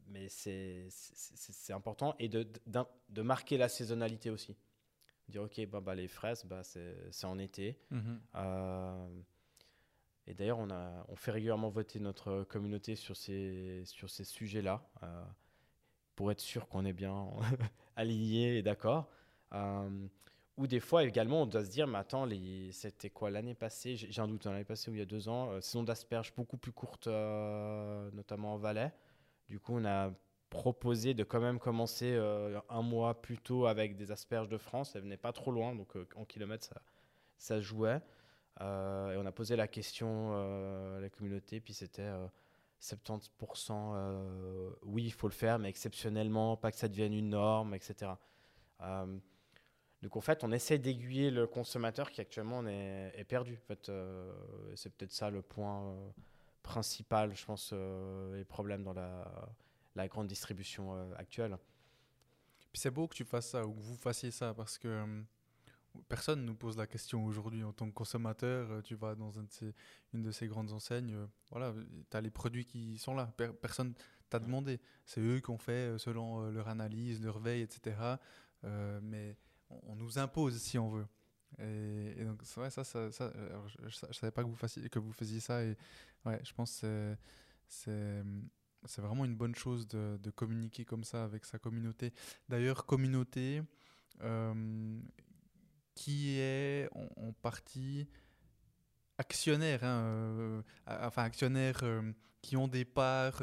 [0.07, 2.47] mais c'est important et de,
[3.09, 4.55] de, marquer la saisonnalité aussi.
[5.29, 7.79] Dire ok, bah, bah les fraises, bah, c'est en été.
[7.91, 9.23] Mm-hmm.
[10.27, 10.67] et d'ailleurs, on,
[11.07, 14.83] on fait régulièrement voter notre communauté sur ces, sur ces sujets-là
[16.15, 17.27] pour être sûr qu'on est bien
[17.95, 19.09] aligné et d'accord.
[19.53, 20.07] Euh,
[20.57, 22.27] ou des fois également, on doit se dire, mais attends,
[22.71, 23.95] c'était quoi l'année passée?
[23.95, 26.57] J'ai un doute, l'année passée ou il y a deux ans, euh, saison d'asperges beaucoup
[26.57, 28.91] plus courte, euh, notamment en Valais.
[29.49, 30.11] Du coup, on a
[30.49, 32.15] proposé de quand même commencer
[32.69, 34.95] un mois plus tôt avec des asperges de France.
[34.95, 36.69] Elles venaient pas trop loin, donc en kilomètres,
[37.37, 37.99] ça, jouait.
[38.59, 38.63] et
[39.17, 40.31] on a posé la question
[40.95, 42.07] à la communauté, puis c'était
[42.83, 47.73] 70% euh, oui, il faut le faire, mais exceptionnellement, pas que ça devienne une norme,
[47.73, 48.11] etc.
[50.03, 53.59] Euh, donc en fait, on essaie d'aiguiller le consommateur qui actuellement est, perdu.
[53.63, 54.31] En fait, euh,
[54.75, 55.95] c'est peut-être ça le point
[56.61, 57.73] principal, je pense,
[58.33, 61.57] les problèmes dans la, grande distribution actuelle.
[62.71, 65.23] Puis c'est beau que tu fasses ça ou que vous fassiez ça parce que
[66.09, 68.71] Personne nous pose la question aujourd'hui en tant que consommateur.
[68.71, 71.73] Euh, tu vas dans une de ces grandes enseignes, euh, voilà,
[72.09, 73.31] tu as les produits qui sont là.
[73.61, 73.93] personne
[74.29, 74.79] t'a demandé.
[75.05, 77.95] C'est eux qui ont fait euh, selon leur analyse, leur veille, etc.
[79.01, 79.37] mais
[79.83, 81.07] on, nous impose si on veut.
[81.59, 83.31] Et, donc, ouais, ça, ça, ça
[83.67, 85.63] je, ne savais pas que vous, fassiez, que vous faisiez ça.
[85.63, 85.77] Et
[86.25, 87.15] ouais, je pense que
[87.67, 88.23] c'est
[88.85, 92.11] c'est vraiment une bonne chose de, de, communiquer comme ça avec sa communauté.
[92.49, 93.61] D'ailleurs, communauté
[95.95, 98.07] qui est en, partie
[99.17, 103.41] actionnaire, hein, euh, enfin actionnaires euh, qui ont des parts,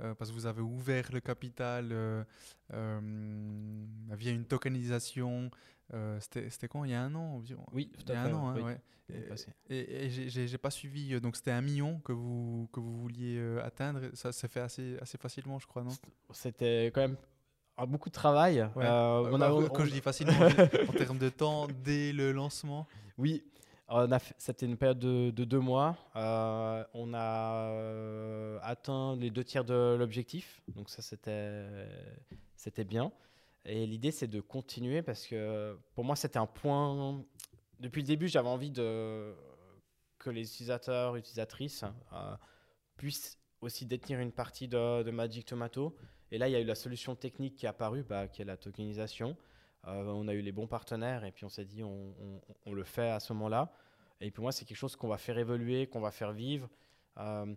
[0.00, 1.94] euh, parce que vous avez ouvert le capital
[2.70, 5.50] via une tokenisation.
[6.20, 6.84] c'était quand?
[6.84, 7.66] Il y a un an environ?
[7.72, 8.48] Oui, il y a un an.
[8.48, 8.80] Hein, ouais.
[9.70, 11.18] Et, et, j'ai pas suivi.
[11.20, 14.00] Donc c'était un million que vous que vous vouliez atteindre.
[14.14, 15.94] Ça s'est fait assez assez facilement, je crois, non?
[16.30, 17.16] C'était quand même
[17.86, 18.60] beaucoup de travail.
[18.60, 20.32] Euh, on a, quand je dis facilement,
[20.88, 23.44] en termes de temps, dès le lancement Oui,
[24.38, 25.96] c'était une période de, deux mois.
[26.16, 33.12] Euh, on a euh, atteint les deux tiers de l'objectif, donc ça c'était bien.
[33.64, 37.24] Et l'idée c'est de continuer parce que pour moi c'était un point.
[37.80, 39.34] Depuis le début, j'avais envie que
[40.30, 41.84] les utilisateurs, utilisatrices
[42.96, 45.96] puissent aussi détenir une partie de, de Magic Tomato.
[46.30, 48.44] Et là, il y a eu la solution technique qui est apparue, bah, qui est
[48.44, 49.36] la tokenisation.
[49.86, 53.10] Euh, on a eu les bons partenaires et puis on s'est dit on, le fait
[53.10, 53.72] à ce moment-là.
[54.20, 56.68] Et pour moi, c'est quelque chose qu'on va faire évoluer, qu'on va faire vivre.
[57.18, 57.54] Euh,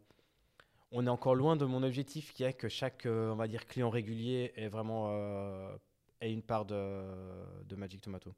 [0.91, 3.65] on est encore loin de mon objectif qui est que chaque euh, on va dire
[3.65, 5.11] client régulier ait vraiment
[6.21, 7.03] ait une part de,
[7.65, 8.33] de, Magic Tomato.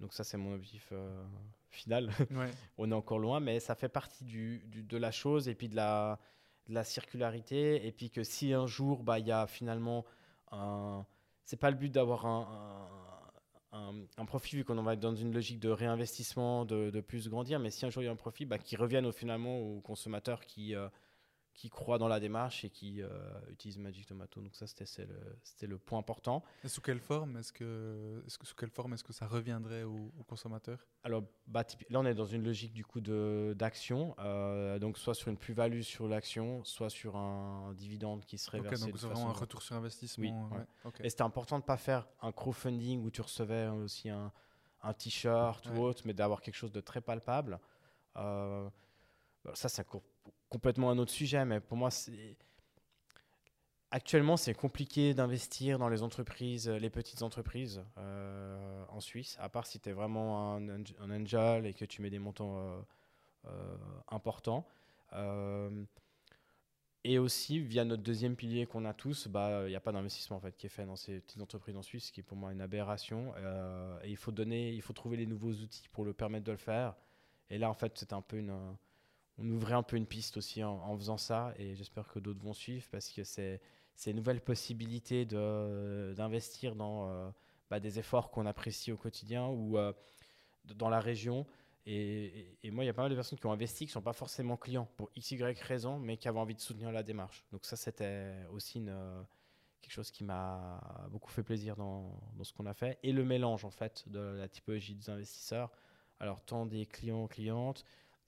[0.00, 0.92] Donc ça, c'est mon objectif
[1.70, 2.10] final.
[2.78, 5.76] on est encore loin, mais ça fait partie du, de la chose et puis de
[5.76, 6.18] la
[6.66, 10.04] de la circularité et puis que si un jour bah il y a finalement
[10.50, 11.04] un
[11.44, 13.03] c'est pas le but d'avoir un, un,
[14.26, 17.58] profit vu qu'on va être dans une logique de réinvestissement de, de, plus grandir.
[17.58, 19.80] Mais si un jour il y a un profit bah, qui revienne au, finalement aux
[19.80, 20.88] consommateurs qui euh,
[21.54, 23.08] qui croient dans la démarche et qui euh,
[23.48, 24.40] utilisent Magic Tomato.
[24.40, 26.42] Donc ça, c'était le, point important.
[26.64, 30.24] Et sous quelle forme est-ce que, sous quelle forme est-ce que ça reviendrait aux au
[30.24, 35.14] consommateurs Alors bah, là, on est dans une logique du coup d'action, euh, donc soit
[35.14, 38.84] sur une plus-value sur l'action, soit sur un dividende qui serait Ok, versé.
[38.86, 40.48] donc de façon- un retour sur investissement.
[40.50, 40.64] Oui, ouais.
[40.84, 41.00] Ok.
[41.04, 44.32] Et c'était important de ne pas faire un crowdfunding où tu recevais aussi un,
[44.82, 45.78] un t-shirt Ouais.
[45.78, 47.60] ou autre, mais d'avoir quelque chose de très palpable.
[48.16, 48.68] Euh,
[49.44, 50.02] bah, ça, c'est co-
[50.54, 52.36] complètement un autre sujet, mais pour moi, c'est.
[53.90, 59.66] Actuellement, c'est compliqué d'investir dans les entreprises, les petites entreprises euh, en Suisse, à part
[59.66, 62.80] si tu es vraiment un, un angel et que tu mets des montants euh,
[63.46, 63.76] euh,
[64.08, 64.66] importants.
[67.04, 70.38] Et aussi, via notre deuxième pilier qu'on a tous, bah, il n'y a pas d'investissement
[70.38, 72.36] en fait, qui est fait dans ces petites entreprises en Suisse, ce qui est pour
[72.36, 73.32] moi une aberration.
[74.02, 76.58] Et il faut, donner, il faut trouver les nouveaux outils pour le permettre de le
[76.58, 76.94] faire.
[77.50, 78.58] Et là, en fait, c'était un peu une,
[79.38, 81.54] on ouvrait un peu une piste aussi en, faisant ça.
[81.58, 83.60] Et j'espère que d'autres vont suivre parce que c'est
[84.06, 87.30] une nouvelle possibilité d'investir dans euh,
[87.70, 89.92] bah, des efforts qu'on apprécie au quotidien ou euh,
[90.76, 91.46] dans la région.
[91.86, 94.02] Et, moi, il y a pas mal de personnes qui ont investi, qui ne sont
[94.02, 97.44] pas forcément clients pour x, y raison, mais qui avaient envie de soutenir la démarche.
[97.52, 99.22] Donc ça, c'était aussi euh,
[99.82, 102.98] quelque chose qui m'a beaucoup fait plaisir dans, dans ce qu'on a fait.
[103.02, 105.70] Et le mélange, en fait, de la typologie des investisseurs.
[106.20, 107.84] Alors, tant des clients, clientes,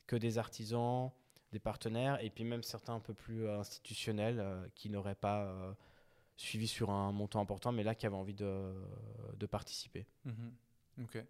[0.06, 1.10] que des artisans,
[1.52, 5.44] des partenaires, et puis même certains un peu plus euh, institutionnels euh, qui n'auraient pas
[5.44, 5.72] euh,
[6.36, 8.74] suivi sur un montant important, mais là, qui avaient envie de,
[9.36, 10.06] de participer.
[10.24, 10.52] Mhm.
[11.02, 11.24] Ok.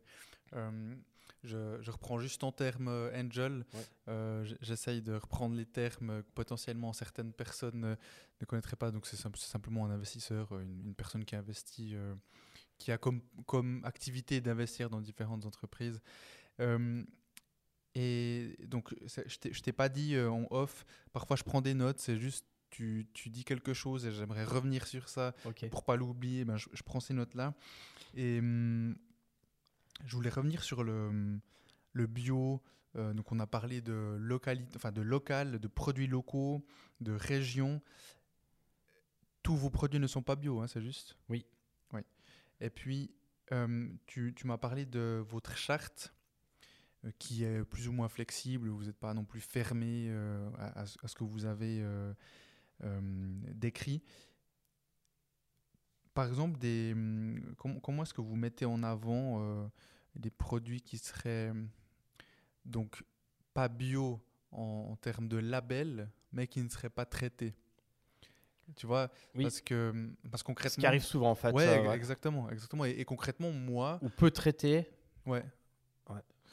[0.54, 0.96] Euh,
[1.44, 3.64] je, je reprends juste en termes angel.
[3.74, 4.44] Ouais.
[4.60, 7.96] J'essaye de reprendre les termes que potentiellement certaines personnes
[8.40, 8.90] ne connaîtraient pas.
[8.90, 11.94] Donc c'est simple- c'est simplement un investisseur, une, une personne qui investit,
[12.78, 16.00] qui a comme, comme activité d'investir dans différentes entreprises.
[17.98, 20.84] Et donc je t'ai- pas dit euh, en off.
[21.14, 21.98] Parfois je prends des notes.
[21.98, 25.66] C'est juste tu, tu dis quelque chose et j'aimerais revenir sur ça Ok.
[25.70, 27.54] pour pas l'oublier, ben, je, je prends ces notes-là.
[28.14, 28.94] Et hum,
[30.04, 31.38] je voulais revenir sur le,
[31.94, 32.62] le bio.
[32.96, 36.66] Euh, donc on a parlé de localité, enfin de local, de produits locaux,
[37.00, 37.80] de région.
[39.42, 41.16] Tous vos produits ne sont pas bio, hein, c'est juste?
[41.30, 41.46] Oui.
[41.92, 42.00] Oui.
[42.60, 43.14] Et puis
[43.52, 46.12] euh, tu, tu m'as parlé de votre charte
[47.18, 48.68] qui est plus ou moins flexible.
[48.68, 52.12] Vous n'êtes pas non plus fermé euh, à, à ce ce que vous avez euh,
[52.84, 53.00] euh,
[53.54, 54.02] décrit
[56.14, 59.68] par exemple, des, hum, comment, comment est-ce que vous mettez en avant euh,
[60.14, 61.52] des produits qui seraient
[62.64, 63.02] donc
[63.52, 64.18] pas bio
[64.50, 67.54] en, en termes de label, mais qui ne seraient pas traités?
[68.76, 69.42] Tu vois, Oui.
[69.44, 71.52] parce que hum, parce Ce concrètement, qui arrive souvent, en fait.
[71.52, 71.94] ouais, euh, ouais.
[71.94, 72.86] exactement, exactement.
[72.86, 74.88] Et, et concrètement, moi, Ou peu traité.
[75.26, 75.44] ouais,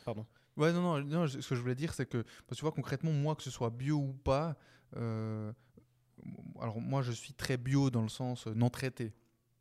[0.03, 0.25] Pardon.
[0.55, 2.23] Ouais, non, non, non, ce que je voulais dire, c'est que,
[2.55, 4.55] tu vois, concrètement, moi, que ce soit bio ou pas,
[4.95, 5.51] euh,
[6.61, 9.13] alors moi, je suis très bio dans le sens euh, non traité,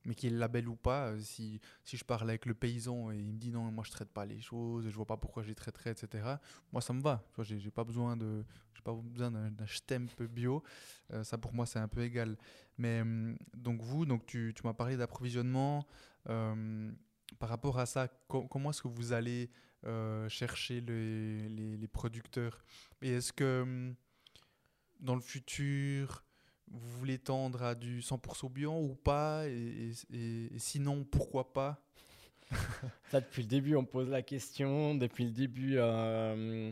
[0.05, 3.33] mais qu'il label ou pas, euh, si, si je parle avec le paysan et il
[3.33, 5.55] me dit non, moi, je traite pas les choses, je vois pas pourquoi je les
[5.55, 6.41] traiterais, etc.,
[6.73, 7.25] moi, ça me va.
[7.31, 8.17] Tu vois, j'ai pas besoin
[8.75, 10.63] j'ai pas besoin d'un stemp bio,
[11.23, 12.37] ça, pour moi, c'est un peu égal.
[12.79, 15.87] Mais, hum, donc, vous, donc, tu, tu m'as parlé d'approvisionnement,
[17.39, 19.51] par rapport à ça, co- comment est-ce que vous allez
[19.85, 22.65] euh, chercher les, les- les producteurs
[23.03, 23.95] Et est-ce que hum,
[25.01, 26.25] dans le futur,
[26.71, 29.49] vous voulez tendre à du 100% bio ou pas?
[29.49, 31.83] Et, et- sinon, pourquoi pas?
[33.11, 34.95] Ça, depuis le début, on pose la question.
[34.95, 36.71] Depuis le début, euh,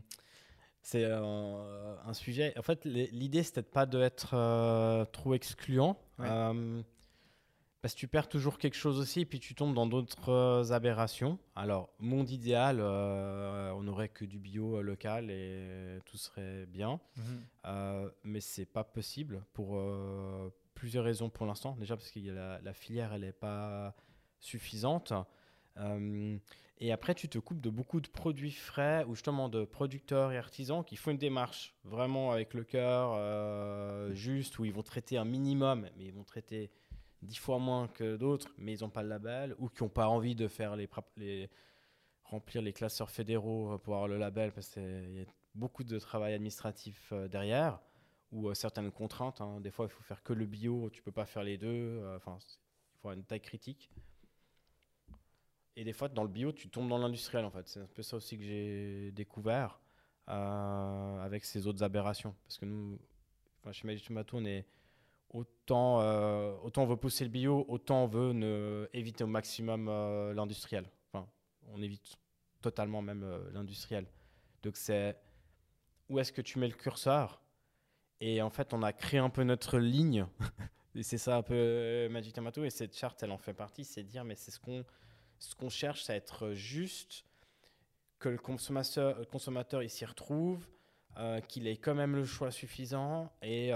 [0.83, 2.53] c'est euh, un sujet.
[2.59, 5.99] En fait, l'idée, c'était pas d'être trop excluant.
[6.18, 6.29] Ouais.
[7.81, 10.31] Euh, parce que tu perds toujours quelque chose aussi, et puis tu tombes dans d'autres
[10.31, 11.38] euh, aberrations.
[11.57, 17.01] Alors, monde idéal, euh, on n'aurait que du bio euh, local et tout serait bien.
[17.66, 21.77] Euh, mais c'est pas possible pour euh, plusieurs raisons pour l'instant.
[21.79, 23.95] Déjà parce que la, la filière elle est pas
[24.38, 25.12] suffisante.
[25.77, 26.37] Euh,
[26.79, 30.37] et après tu te coupes de beaucoup de produits frais ou justement de producteurs et
[30.38, 35.16] artisans qui font une démarche vraiment avec le cœur euh, juste où ils vont traiter
[35.16, 36.71] un minimum, mais ils vont traiter
[37.23, 40.09] dix fois moins que d'autres, mais ils n'ont pas le label ou qui n'ont pas
[40.09, 40.77] envie de faire
[42.25, 46.35] remplir les classeurs fédéraux pour avoir le label parce qu'il y a beaucoup de travail
[46.35, 47.81] administratif euh, derrière
[48.31, 49.41] ou euh, certaines contraintes.
[49.41, 49.61] hein.
[49.61, 51.67] Des fois, il faut faire que le bio, tu peux pas faire les deux.
[51.69, 53.91] euh, Enfin, il faut avoir une taille critique.
[55.77, 57.67] Et des fois, dans le bio, tu tombes dans l'industriel en fait.
[57.69, 59.81] C'est un peu ça aussi que j'ai découvert
[60.29, 62.35] euh, avec ces autres aberrations.
[62.45, 62.99] Parce que nous,
[63.73, 64.65] chez Magic Tomato, on est
[65.31, 70.35] autant, euh, autant on veut pousser le bio, autant on veut éviter au maximum euh,
[70.35, 70.87] l'industriel.
[71.12, 71.27] Enfin,
[71.69, 72.19] on évite
[72.61, 74.07] totalement même euh, l'industriel.
[74.62, 75.16] Donc c'est
[76.09, 77.40] où est-ce que tu mets le curseur?
[78.21, 80.27] Et en fait, on a créé un peu notre ligne.
[80.95, 82.64] et c'est ça un peu Magic Tomato.
[82.64, 83.85] Et cette charte, elle en fait partie.
[83.85, 84.85] C'est dire, mais c'est ce qu'on
[85.38, 87.25] ce qu'on cherche, c'est être juste,
[88.19, 90.66] que le consommateur, le consommateur s'y retrouve,
[91.49, 93.33] qu'il ait quand même le choix suffisant.
[93.40, 93.73] Et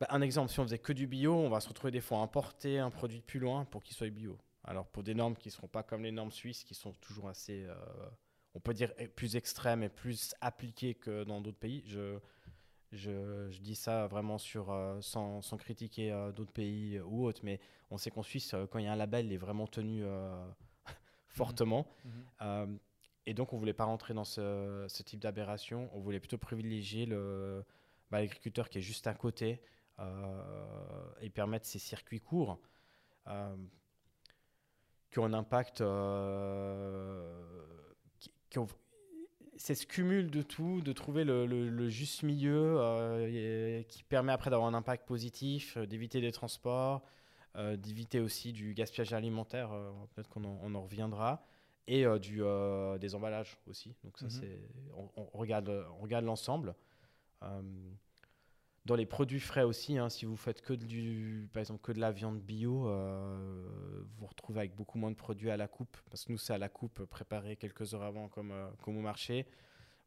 [0.00, 2.18] bah, un exemple, si on faisait que du bio, on va se retrouver des fois
[2.18, 4.38] à importer un produit de plus loin pour qu'il soit bio.
[4.64, 7.28] Alors pour des normes qui ne seront pas comme les normes suisses, qui sont toujours
[7.28, 7.74] assez, euh,
[8.54, 11.82] on peut dire, plus extrêmes et plus appliquées que dans d'autres pays.
[11.86, 12.18] Je,
[12.92, 17.40] je, je, dis ça vraiment sur, euh, sans, sans, critiquer euh, d'autres pays ou autres,
[17.42, 20.04] mais on sait qu'en Suisse, quand il y a un label, il est vraiment tenu
[21.28, 21.88] fortement.
[22.04, 22.44] Mmh.
[22.44, 22.78] Mmh.
[23.26, 25.90] et donc, on ne voulait pas rentrer dans ce, ce type d'aberration.
[25.92, 29.60] On voulait plutôt privilégier bah, l'agriculteur bah, qui est juste à côté
[31.20, 32.58] et permettre ces circuits courts
[35.10, 35.78] qui ont un impact
[38.20, 38.66] qui, qui ont,
[39.58, 44.68] c'est ce cumul de tout, de trouver le, juste milieu euh, qui permet après d'avoir
[44.68, 47.02] un impact positif, euh, d'éviter des transports,
[47.56, 49.70] euh, d'éviter aussi du gaspillage alimentaire,
[50.14, 51.44] peut-être qu'on en, en, reviendra,
[51.88, 52.42] et du,
[53.00, 53.96] des emballages aussi.
[54.04, 54.30] Donc ça, mhm.
[54.30, 54.60] c'est,
[55.16, 56.74] on, regarde, on regarde l'ensemble.
[58.88, 62.00] Dans les produits frais aussi, hein, si vous faites que du, par exemple que de
[62.00, 62.84] la viande bio,
[64.16, 66.58] vous retrouvez avec beaucoup moins de produits à la coupe, parce que nous c'est à
[66.58, 69.46] la coupe préparé quelques heures avant comme, comme au marché.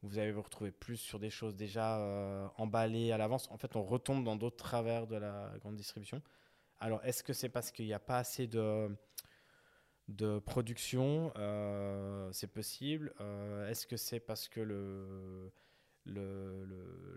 [0.02, 3.48] Vous allez vous retrouver plus sur des choses déjà emballées à l'avance.
[3.52, 6.20] En fait, on retombe dans d'autres travers de la grande distribution.
[6.80, 8.89] Alors, est-ce que c'est parce qu'il n'y a pas assez de,
[10.08, 11.32] de production?
[12.32, 13.13] C'est possible.
[13.70, 15.52] est-ce que c'est parce que le,
[16.05, 16.65] le,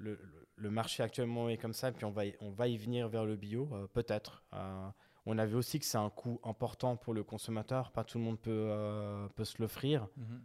[0.00, 0.18] le,
[0.56, 3.08] le, marché actuellement est comme ça et puis on va y, on va y venir
[3.08, 4.44] vers le bio Peut-être.
[5.26, 7.92] On a vu aussi que c'est un coût important pour le consommateur.
[7.92, 10.06] Pas tout le monde peut, euh, peut se l'offrir.
[10.16, 10.36] Mm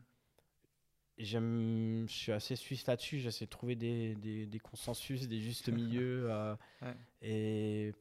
[1.18, 3.20] Je suis assez suisse là-dessus.
[3.20, 6.32] J'essaie de trouver des, des, des, consensus, des justes milieux.
[6.32, 6.56] Euh,
[7.22, 7.94] et,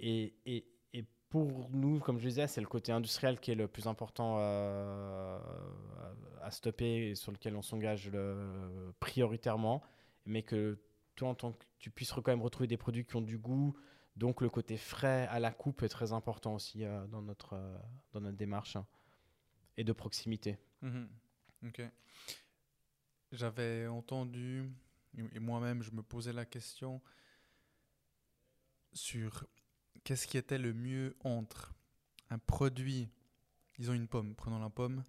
[0.00, 0.64] et, et, et,
[1.30, 5.38] pour nous, comme je disais, c'est le côté industriel qui est le plus important euh,
[6.40, 8.10] à stopper et sur lequel on s'engage
[9.00, 9.82] prioritairement.
[10.24, 10.78] Mais que
[11.16, 13.76] toi, en tant que tu puisses quand même retrouver des produits qui ont du goût,
[14.18, 17.78] donc le côté frais à la coupe est très important aussi euh, dans, notre, euh,
[18.12, 18.86] dans notre démarche hein,
[19.76, 20.58] et de proximité.
[20.82, 21.08] Mhm.
[21.66, 21.82] Ok.
[23.30, 24.70] J'avais entendu,
[25.16, 27.00] et moi-même je me posais la question
[28.92, 29.46] sur
[30.08, 31.74] qu'est-ce qui était le mieux entre
[32.30, 33.10] un produit,
[33.78, 35.04] disons une pomme, prenons la pomme,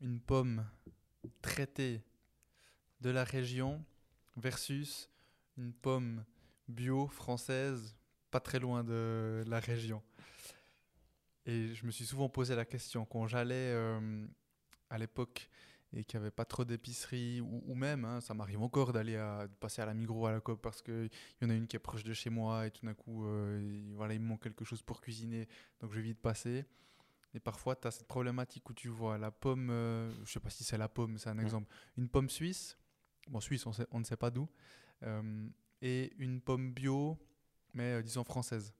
[0.00, 0.66] une pomme
[1.42, 2.02] traitée
[3.02, 3.84] de la région
[4.36, 5.08] versus
[5.56, 6.24] une pomme
[6.66, 7.96] bio française
[8.32, 10.02] pas très loin de la région.
[11.46, 14.26] Et je me suis souvent posé la question, quand j'allais euh,
[14.90, 15.48] à l'époque
[15.94, 19.46] et qu'il n'y avait pas trop d'épicerie, ou, même, hein, ça m'arrive encore d'aller à,
[19.60, 21.80] passer à la Migros, à la COP, parce qu'il y en a une qui est
[21.80, 24.82] proche de chez moi, et tout d'un coup, euh, voilà, il me manque quelque chose
[24.82, 25.46] pour cuisiner,
[25.80, 26.64] donc je vais vite passer.
[27.34, 30.50] Et parfois, tu as cette problématique où tu vois la pomme, euh, je sais pas
[30.50, 31.40] si c'est la pomme, c'est un mmh.
[31.40, 32.78] exemple, une pomme suisse,
[33.28, 34.48] bon, suisse, on, sait, on ne sait pas d'où,
[35.82, 37.18] et une pomme bio
[37.74, 38.72] mais euh, disons française.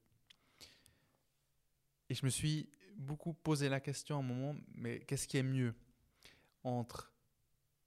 [2.08, 5.42] Et je me suis beaucoup posé la question à un moment, mais qu'est-ce qui est
[5.42, 5.74] mieux?
[6.64, 7.12] Entre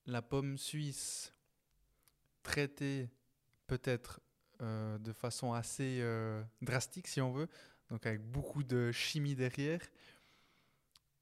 [0.06, 1.34] la pomme suisse
[2.44, 3.10] traitée
[3.68, 4.22] peut-être
[4.62, 7.50] euh, de façon assez euh, drastique si on veut,
[7.90, 9.82] donc avec beaucoup de chimie derrière,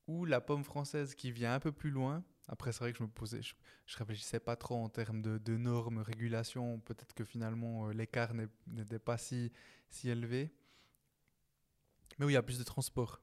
[0.08, 2.24] ou la pomme française qui vient un peu plus loin.
[2.50, 6.00] Après, c'est vrai que je me posais, je, réfléchissais pas trop en termes de, normes,
[6.00, 6.80] régulation.
[6.82, 8.34] Peut-être que finalement l'écart
[8.68, 9.52] n'était pas si,
[9.90, 10.54] si élevé,
[12.20, 13.22] mais où il y a plus de transport.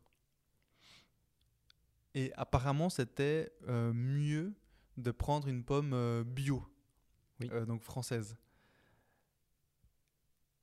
[2.15, 4.53] Et apparemment, c'était euh, mieux
[4.97, 6.65] de prendre une pomme euh, bio,
[7.43, 8.37] euh, donc française.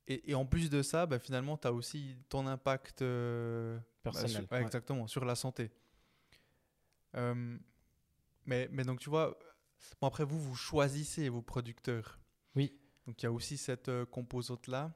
[0.07, 3.03] Et, et, en plus de ça, bah, finalement, tu as aussi ton impact
[4.03, 4.47] personnel.
[4.49, 5.71] Bah, exactement, sur la santé.
[7.13, 9.37] mais, mais donc, tu vois,
[9.99, 12.19] bon, après, vous, vous choisissez vos producteurs.
[12.55, 12.77] Oui.
[13.05, 14.93] Donc, il y a aussi cette composante-là.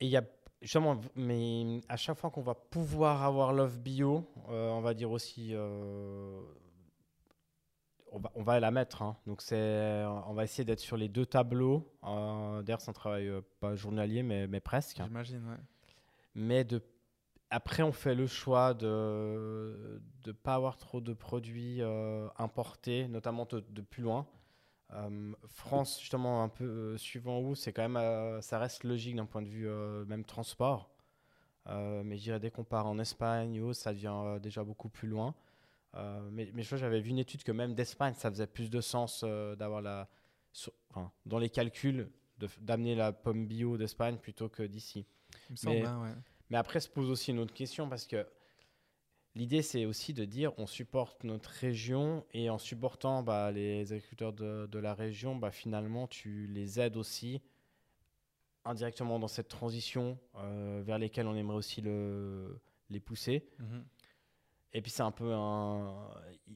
[0.00, 0.24] Et il y a
[0.64, 5.10] justement, mais à chaque fois qu'on va pouvoir avoir Love Bio, euh, on va dire
[5.10, 6.40] aussi, euh,
[8.10, 9.02] on, va, on va la mettre.
[9.02, 9.16] Hein.
[9.26, 11.92] Donc c'est, on va essayer d'être sur les deux tableaux.
[12.04, 15.02] Euh, D'ailleurs, c'est un travail pas journalier, mais, mais presque.
[15.04, 15.60] J'imagine, ouais.
[16.34, 16.82] Mais de,
[17.50, 21.82] après, on fait le choix de ne pas avoir trop de produits
[22.38, 24.26] importés, notamment de, de plus loin.
[24.94, 29.16] Euh, France, justement, un peu euh, suivant où, c'est quand même, euh, ça reste logique
[29.16, 29.68] d'un point de vue
[30.06, 30.90] même transport.
[31.66, 35.34] mais je dirais dès qu'on part en Espagne ou ça devient déjà beaucoup plus loin.
[36.30, 39.24] mais, mais je j'avais vu une étude que même d'Espagne, ça faisait plus de sens
[39.24, 40.08] d'avoir la.
[41.26, 42.10] dans les calculs,
[42.60, 45.06] d'amener la pomme bio d'Espagne plutôt que d'ici.
[45.64, 46.14] Mais- hein, ouais.
[46.50, 48.26] Mais après se pose aussi une autre question parce que
[49.34, 54.32] l'idée c'est aussi de dire on supporte notre région et en supportant bah, les agriculteurs
[54.32, 57.42] de, de la région, bah, finalement tu les aides aussi
[58.64, 62.60] indirectement dans cette transition euh, vers lesquelles on aimerait aussi le,
[62.90, 63.46] les pousser.
[63.58, 63.84] Mhm.
[64.76, 66.10] Et puis c'est un peu un...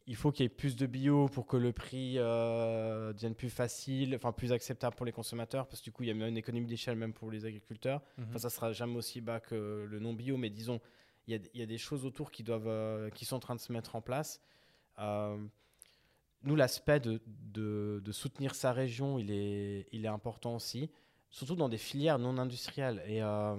[0.06, 3.50] Il faut qu'il y ait plus de bio pour que le prix euh, devienne plus
[3.50, 6.28] facile, enfin plus acceptable pour les consommateurs, parce que du coup il y a même
[6.28, 8.02] une économie d'échelle même pour les agriculteurs.
[8.16, 8.26] Mhm.
[8.28, 10.80] Enfin, ça sera jamais aussi bas que le non bio, mais disons,
[11.28, 13.70] il y a, des choses autour qui, doivent, euh, qui sont en train de se
[13.70, 14.40] mettre en place.
[14.98, 15.36] Euh,
[16.42, 20.90] nous, l'aspect de, soutenir sa région, il est, il est important aussi,
[21.30, 23.02] surtout dans des filières non industrielles.
[23.06, 23.56] Et, euh,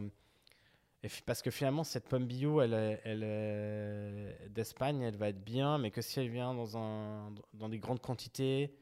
[1.27, 6.01] parce que finalement, cette pomme bio, elle est, d'Espagne, elle va être bien, mais que
[6.01, 8.73] si elle vient dans, un, dans des grandes quantités,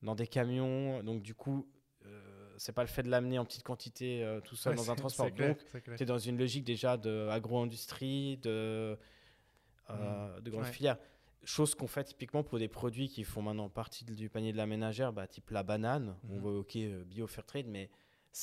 [0.00, 1.66] dans des camions, donc du coup,
[2.62, 4.94] c'est pas le fait de l'amener en petite quantité euh, tout seul Ouais, dans un
[4.94, 5.32] transport.
[5.34, 8.96] clair, Donc, tu es dans une logique déjà de agro-industrie, de,
[9.90, 10.72] euh, de grandes Ouais.
[10.72, 10.98] filières.
[11.44, 14.66] Chose qu'on fait typiquement pour des produits qui font maintenant partie du panier de la
[14.66, 16.16] ménagère, bah, type la banane.
[16.28, 17.90] où On va ok, euh, bio fair trade, mais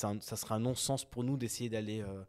[0.02, 2.22] un- ça sera un non-sens pour nous d'essayer d'aller euh,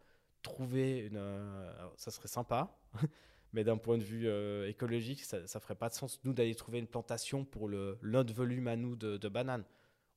[0.43, 1.17] trouver une.
[1.17, 2.73] alors, ça serait sympa,
[3.53, 6.55] mais d'un point de vue euh, écologique, ça, ça ferait pas de sens nous d'aller
[6.55, 9.65] trouver une plantation pour le notre volume à nous de, de bananes.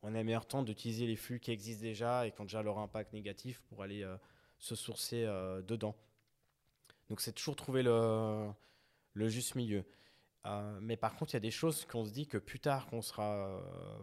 [0.07, 2.79] On a meilleur temps d'utiliser les flux qui existent déjà et qui ont déjà leur
[2.79, 4.17] impact négatif pour aller euh,
[4.59, 5.97] se sourcer euh, dedans.
[7.09, 8.51] Donc c'est toujours trouver le,
[9.15, 9.85] le juste milieu.
[10.45, 12.87] Euh, mais par contre, il y a des choses qu'on se dit que plus tard,
[12.87, 13.63] qu'on sera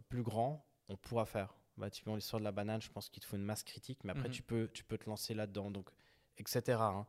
[0.10, 1.54] plus grand, on pourra faire.
[1.78, 4.12] Bah, typiquement l'histoire de la banane, je pense qu'il te faut une masse critique, mais
[4.12, 4.34] après Mhm.
[4.34, 5.90] tu, peux, tu peux te lancer là-dedans, donc
[6.38, 6.80] etc.
[6.82, 7.06] hein.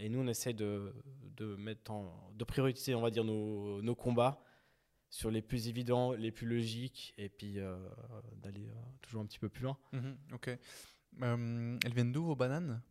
[0.00, 3.94] Et nous, on essaie de, de, mettre en, de prioriser, on va dire, nos, nos
[3.94, 4.42] combats
[5.16, 7.74] sur les plus évidents, les plus logiques, et puis euh,
[8.42, 9.78] d'aller euh, toujours un petit peu plus loin.
[9.92, 10.48] Mhm, Ok.
[11.22, 12.82] Euh, elles viennent d'où vos bananes?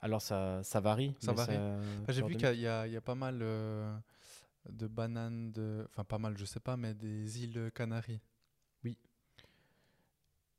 [0.00, 1.14] Alors ça, ça varie.
[1.20, 1.54] Ça varie.
[1.56, 5.86] Enfin, J'ai vu qu'il y, a- il y a pas mal de bananes, de...
[5.90, 8.20] enfin pas mal, je sais pas, mais des îles Canaries.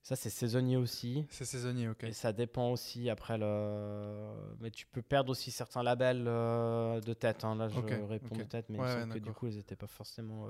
[0.04, 1.26] Ça, c'est saisonnier aussi.
[1.30, 2.06] C'est saisonnier, ok.
[2.06, 4.56] Et ça dépend aussi après le.
[4.60, 7.44] Mais tu peux perdre aussi certains labels de tête.
[7.44, 7.56] hein.
[7.56, 10.48] Là, je Ok, réponds de tête, mais Ouais, que du coup, ils n'étaient pas forcément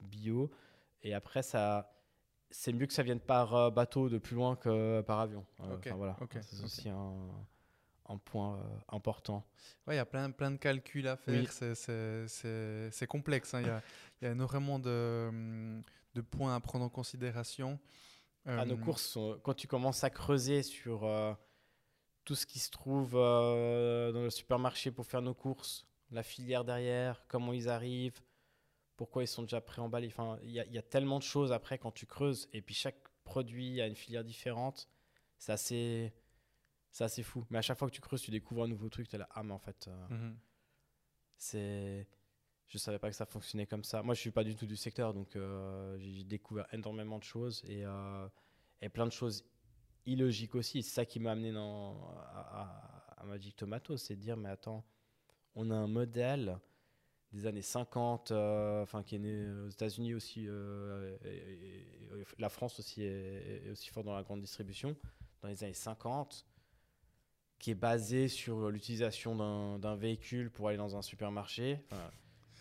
[0.00, 0.50] bio.
[1.02, 1.88] Et après, ça.
[2.54, 5.46] C'est mieux que ça vienne par euh, bateau de plus loin que par avion.
[5.60, 6.16] Euh, enfin, voilà.
[6.42, 7.14] C'est aussi un,
[8.10, 9.42] un point euh, important.
[9.86, 11.40] Ouais, il y a plein, plein de calculs à faire.
[11.40, 11.48] Oui.
[11.50, 13.54] c'est- C'est c'est- c'est complexe.
[13.54, 13.62] hein.
[13.62, 13.82] Il y, a,
[14.22, 15.80] y a énormément de,
[16.14, 17.78] de points à prendre en considération.
[18.44, 21.32] Ah, nos Euh, courses, quand tu commences à creuser sur euh,
[22.24, 26.64] tout ce qui se trouve euh, dans le supermarché pour faire nos courses, la filière
[26.66, 28.20] derrière, comment ils arrivent,
[29.02, 30.06] pourquoi ils sont déjà préemballés.
[30.06, 32.48] Enfin, il y, a- il y a tellement de choses après quand tu creuses.
[32.52, 34.88] Et puis chaque produit a une filière différente.
[35.38, 36.12] C'est assez,
[36.92, 37.44] c'est assez fou.
[37.50, 39.08] Mais à chaque fois que tu creuses, tu découvres un nouveau truc.
[39.08, 40.36] Tu es là, ah, mais en fait, euh, mhm.
[41.36, 42.06] c'est.
[42.68, 44.02] Je savais pas que ça fonctionnait comme ça.
[44.04, 47.62] Moi, je suis pas du tout du secteur, donc euh, j'ai découvert énormément de choses
[47.66, 48.26] et, euh,
[48.80, 49.44] et plein de choses
[50.06, 50.82] illogiques aussi.
[50.84, 54.48] C'est ça qui m'a amené dans, à, à- à Magic Tomato, c'est de dire mais
[54.48, 54.84] attends,
[55.54, 56.58] on a un modèle
[57.32, 61.16] des années 50, euh, enfin qui est né aux États-Unis aussi, euh,
[62.38, 64.96] la France aussi est, aussi fort dans la grande distribution
[65.40, 66.46] dans les années 50
[67.58, 71.78] qui est basé sur l'utilisation d'un véhicule pour aller dans un supermarché,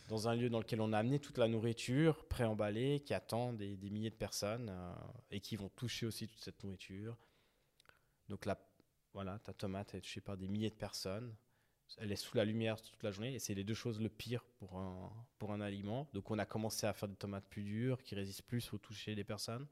[0.10, 3.78] dans un lieu dans lequel on a amené toute la nourriture préemballée, qui attend des,
[3.78, 4.94] des milliers de personnes euh,
[5.32, 7.18] et qui vont toucher aussi toute cette nourriture.
[8.30, 8.60] Donc là,
[9.14, 11.34] voilà, ta tomate est touchée par des milliers de personnes.
[11.98, 14.44] Elle est sous la lumière toute la journée et c'est les deux choses le pire
[14.58, 16.08] pour un, pour un aliment.
[16.14, 19.16] Donc on a commencé à faire des tomates plus dures, qui résistent plus au toucher
[19.16, 19.68] des personnes.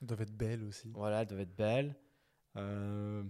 [0.00, 0.90] Elles doivent être belles aussi.
[0.94, 1.94] Voilà, elle devait être belle.
[2.56, 3.22] Euh,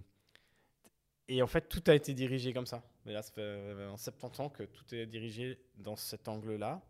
[1.27, 2.83] Et en fait, tout a été dirigé comme ça.
[3.05, 6.81] Mais là, ça fait euh, en 70 ans que tout est dirigé dans cet angle-là.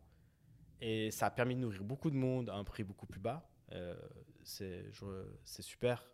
[0.82, 3.50] Et ça a permis de nourrir beaucoup de monde à un prix beaucoup plus bas.
[3.72, 3.96] Euh,
[4.44, 4.92] c'est
[5.62, 6.10] super.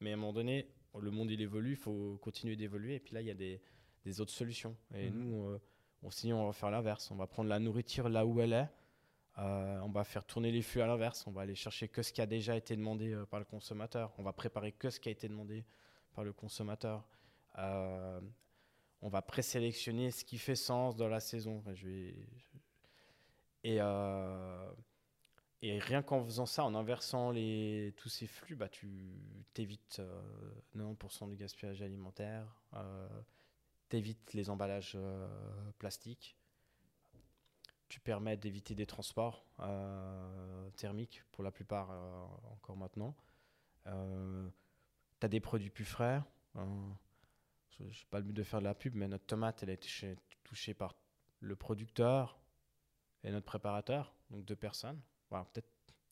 [0.00, 2.96] Mais à un moment donné, le monde, il évolue, il faut continuer d'évoluer.
[2.96, 3.60] Et puis là, il y a des,
[4.04, 4.76] des autres solutions.
[4.94, 5.18] Et Mhm.
[5.18, 5.60] nous, euh,
[6.02, 7.10] on, sinon, on va faire l'inverse.
[7.10, 8.68] On va prendre la nourriture là où elle est.
[9.38, 11.26] Euh, on va faire tourner les flux à l'inverse.
[11.26, 14.12] On va aller chercher que ce qui a déjà été demandé euh, par le consommateur.
[14.18, 15.64] On va préparer que ce qui a été demandé
[16.12, 17.08] par le consommateur.
[17.58, 18.20] Euh,
[19.02, 21.58] on va présélectionner ce qui fait sens dans la saison.
[21.58, 22.58] Enfin, je vais- je-
[23.66, 23.78] Et,
[25.62, 27.94] et rien qu'en faisant ça, en inversant les...
[27.96, 28.86] tous ces flux, bah, tu
[29.54, 30.20] t'évites euh,
[30.76, 32.46] 90% du gaspillage alimentaire,
[33.88, 35.28] t'évites les emballages euh,
[35.78, 36.36] plastiques,
[37.88, 43.14] tu permets d'éviter des transports euh, thermiques pour la plupart euh, encore maintenant.
[43.84, 43.90] Tu
[45.22, 46.22] as des produits plus frais.
[46.56, 46.96] Hein.
[47.78, 49.74] je n'ai pas le but de faire de la pub, mais notre tomate, elle a
[49.74, 50.94] été touchée par
[51.40, 52.38] le producteur
[53.22, 55.00] et notre préparateur, donc deux personnes.
[55.30, 55.70] Voilà, peut-être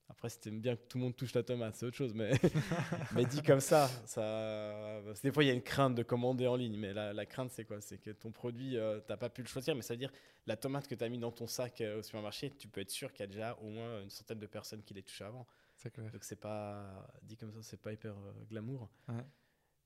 [0.08, 2.12] après, c'était bien que tout le monde touche la tomate, c'est autre chose.
[2.14, 2.32] Mais,
[3.14, 6.56] mais dit comme ça, ça des fois, il y a une crainte de commander en
[6.56, 6.76] ligne.
[6.76, 7.80] Mais la, crainte, c'est quoi?
[7.80, 9.74] C'est que ton produit, euh, tu n'as pas pu le choisir.
[9.74, 10.12] Mais ça veut dire,
[10.46, 12.90] la tomate que tu as mis dans ton sac euh, au supermarché, tu peux être
[12.90, 15.46] sûr qu'il y a déjà au moins une centaine de personnes qui les touchent avant.
[15.76, 16.10] C'est clair.
[16.12, 18.88] Donc, c'est pas, dit comme ça, c'est pas hyper euh, glamour.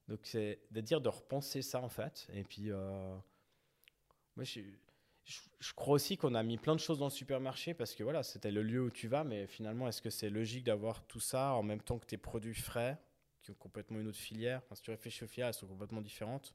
[0.09, 2.27] Donc, c'est de dire de repenser ça, en fait.
[2.33, 4.79] Et puis, moi, je suis
[5.27, 8.22] je, crois aussi qu'on a mis plein de choses dans le supermarché parce que voilà,
[8.22, 11.55] c'était le lieu où tu vas, mais finalement, est-ce que c'est logique d'avoir tout ça
[11.55, 12.99] en même temps que tes produits frais,
[13.43, 14.62] qui ont complètement une autre filière?
[14.72, 16.55] Si tu réfléchis aux filières, elles sont complètement différentes.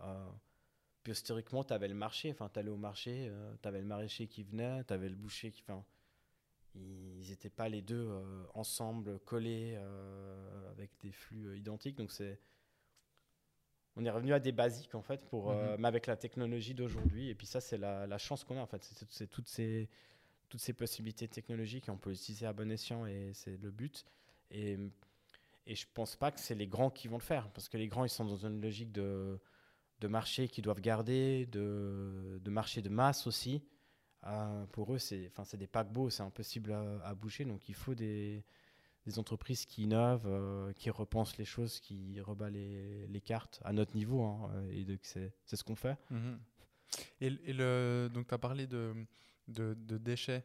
[0.00, 0.26] Euh,
[1.04, 3.86] puis historiquement, tu avais le marché, enfin, tu allais au marché, euh, tu avais le
[3.86, 5.62] maraîcher qui venait, tu avais le boucher qui.
[5.62, 5.84] Enfin,
[6.74, 9.76] ils n'étaient pas les deux euh, ensemble, collés,
[10.72, 11.96] avec des flux identiques.
[11.96, 12.40] Donc, c'est
[13.96, 15.80] on est revenu à des basiques en fait, pour, euh, mhm.
[15.80, 17.28] mais avec la technologie d'aujourd'hui.
[17.28, 18.82] Et puis ça, c'est la, chance qu'on a en fait.
[19.08, 19.88] C'est toutes ces,
[20.48, 23.70] toutes ces possibilités technologiques et on peut les utiliser à bon escient et c'est le
[23.70, 24.04] but.
[24.50, 24.78] Et,
[25.66, 27.88] et je pense pas que c'est les grands qui vont le faire parce que les
[27.88, 29.38] grands, ils sont dans une logique de,
[30.00, 33.62] de marché qu'ils doivent garder, de, de marché de masse aussi.
[34.26, 37.44] Euh, pour eux, c'est des paquebots, c'est impossible à, à, bouger.
[37.44, 38.44] Donc il faut des
[39.06, 43.72] des entreprises qui innovent, euh, qui repensent les choses, qui rebattent les, les cartes à
[43.72, 44.22] notre niveau.
[44.22, 45.96] Hein, euh, et c'est ce qu'on fait.
[46.10, 46.38] Mhm.
[47.20, 48.94] Et, et, le, donc, tu as parlé de,
[49.48, 50.44] de, de déchets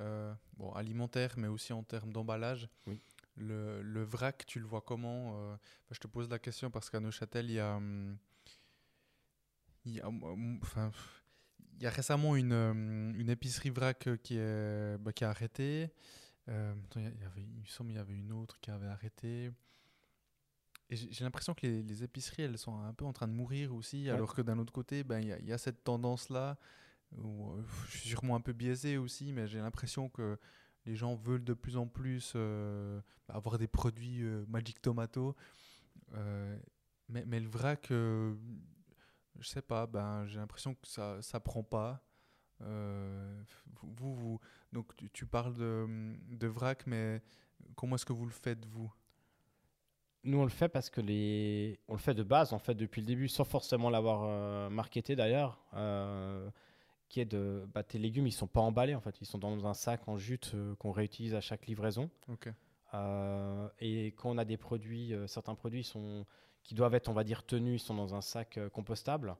[0.00, 2.68] euh, bon, alimentaires, mais aussi en termes d'emballage.
[2.86, 3.00] Oui.
[3.36, 5.56] Le, le, vrac, tu le vois comment
[5.90, 7.76] Je te pose la question parce qu'à Neuchâtel, il y a.
[7.76, 8.18] Hum,
[9.86, 10.90] il y a, hum, enfin,
[11.76, 15.90] il y a récemment une, hum, une épicerie vrac qui est, bah, qui a arrêté.
[16.48, 19.50] Euh, il, y avait, il me semble qu'il y avait une autre qui avait arrêté.
[20.88, 24.10] Et j'ai l'impression que les, épiceries, elles sont un peu en train de mourir aussi,
[24.10, 26.58] alors que d'un autre côté, ben, il y, y, a cette tendance-là.
[27.16, 30.36] Euh, je suis sûrement un peu biaisé aussi, mais j'ai l'impression que
[30.86, 35.36] les gens veulent de plus en plus euh, avoir des produits Magic Tomato.
[37.08, 38.34] mais, mais le vrac, je
[39.42, 42.02] sais pas, ben, j'ai l'impression que ça ne prend pas.
[42.62, 43.42] Euh,
[43.82, 44.40] vous, vous,
[44.72, 45.86] donc tu, parles de,
[46.30, 47.22] de, vrac, mais
[47.76, 48.92] comment est-ce que vous le faites, vous?
[50.22, 51.80] Nous, on le fait parce que les...
[51.88, 55.16] on le fait de base, en fait, depuis le début, sans forcément l'avoir euh, marketé
[55.16, 55.58] d'ailleurs.
[55.74, 56.50] Euh,
[57.08, 59.66] qui est de bah, tes légumes, ils sont pas emballés en fait, ils sont dans
[59.66, 62.08] un sac en jute qu'on réutilise à chaque livraison.
[63.80, 66.24] et quand on a des produits, certains produits sont
[66.62, 69.34] qui doivent être, on va dire, tenus, ils sont dans un sac compostable.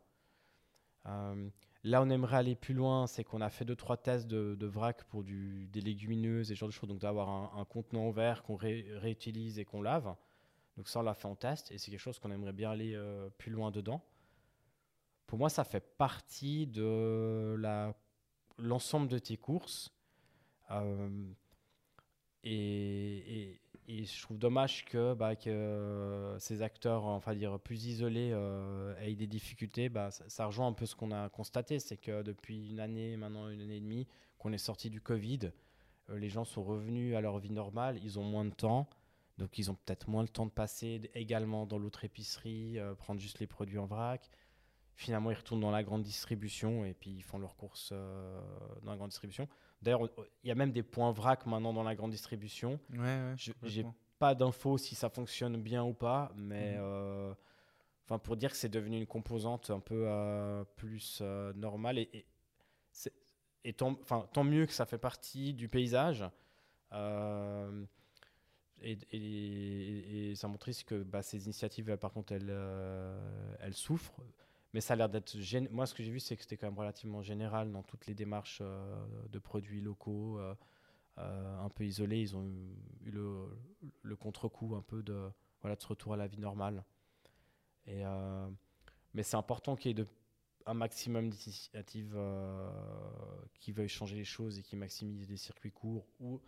[1.82, 5.04] Là, on aimerait aller plus loin, c'est qu'on a fait deux trois tests de, vrac
[5.04, 9.58] pour des légumineuses et ce genre de choses, donc d'avoir un, contenant vert qu'on réutilise
[9.58, 10.14] et qu'on lave.
[10.76, 12.94] Donc ça, on l'a fait en test et c'est quelque chose qu'on aimerait bien aller
[12.94, 14.02] euh, plus loin dedans.
[15.26, 17.56] Pour moi, ça fait partie de
[18.58, 19.90] l'ensemble de tes courses.
[20.70, 21.32] Euh,
[22.44, 29.14] et je trouve dommage que, bah, que ces acteurs, enfin dire plus isolés, euh, aient
[29.14, 29.88] des difficultés.
[29.88, 33.48] Bah, ça, rejoint un peu ce qu'on a constaté, c'est que depuis une année, maintenant
[33.48, 34.06] une année et demie,
[34.38, 35.50] qu'on est sorti du Covid,
[36.10, 38.88] euh, les gens sont revenus à leur vie normale, ils ont moins de temps,
[39.38, 43.20] donc ils ont peut-être moins le temps de passer également dans l'autre épicerie, euh, prendre
[43.20, 44.30] juste les produits en vrac.
[44.94, 47.92] Finalement, ils retournent dans la grande distribution et puis ils font leurs courses
[48.82, 49.48] dans la grande distribution.
[49.82, 50.08] D'ailleurs,
[50.44, 52.78] il y a même des points vrac maintenant dans la grande distribution.
[52.92, 53.86] Ouais, J'ai
[54.18, 56.80] pas d'infos si ça fonctionne bien ou pas, mais mhm.
[56.80, 57.34] euh,
[58.04, 62.26] enfin pour dire que c'est devenu une composante un peu euh, plus euh, normale et,
[63.64, 66.24] et, tant, tant, mieux que ça fait partie du paysage.
[68.82, 72.54] Et, et, ça montre que bah, ces initiatives, par contre, elles,
[73.60, 74.20] elles souffrent.
[74.72, 75.36] Mais ça a l'air d'être.
[75.70, 78.14] Moi, ce que j'ai vu, c'est que c'était quand même relativement général dans toutes les
[78.14, 80.54] démarches euh, de produits locaux, euh,
[81.18, 82.20] euh, un peu isolés.
[82.20, 85.28] Ils ont eu, le, contre-coup un peu de,
[85.60, 86.84] voilà, de ce retour à la vie normale.
[87.86, 88.04] Et,
[89.14, 90.06] mais c'est important qu'il y ait
[90.66, 92.16] un maximum d'initiatives
[93.58, 96.40] qui veuillent changer les choses et qui maximisent les circuits courts ou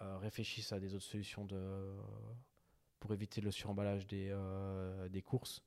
[0.00, 1.96] réfléchissent à des autres solutions de,
[2.98, 5.62] pour éviter le suremballage des courses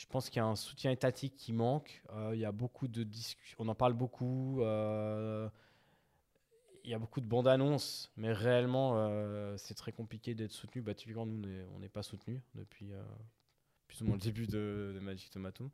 [0.00, 2.02] je pense qu'il y a un soutien étatique qui manque.
[2.14, 3.56] Euh, il y a beaucoup de discussions.
[3.60, 4.62] On en parle beaucoup.
[4.62, 5.46] Euh,
[6.84, 10.80] il y a beaucoup de bandes annonces, mais réellement, euh, c'est très compliqué d'être soutenu.
[10.80, 12.92] Bah, typiquement, nous, on n'est pas soutenu depuis
[13.88, 15.70] plus ou moins le début de, Magic Tomato.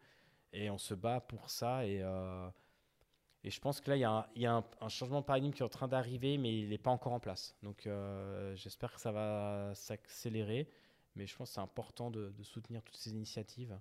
[0.52, 1.86] Et on se bat pour ça.
[1.86, 2.02] Et,
[3.44, 3.96] Et je pense que là,
[4.34, 6.78] il y a un, changement de paradigme qui est en train d'arriver, mais il n'est
[6.78, 7.54] pas encore en place.
[7.62, 7.88] Donc
[8.56, 10.68] j'espère que ça va s'accélérer.
[11.14, 13.78] Mais je pense que c'est important de, soutenir toutes ces initiatives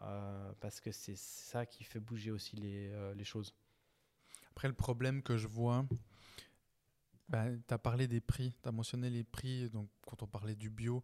[0.00, 3.54] parce que c'est ça qui fait bouger aussi les, euh, choses.
[4.50, 5.86] Après, le problème que je vois,
[7.30, 10.70] tu as parlé des prix, tu as mentionné les prix donc, quand on parlait du
[10.70, 11.02] bio.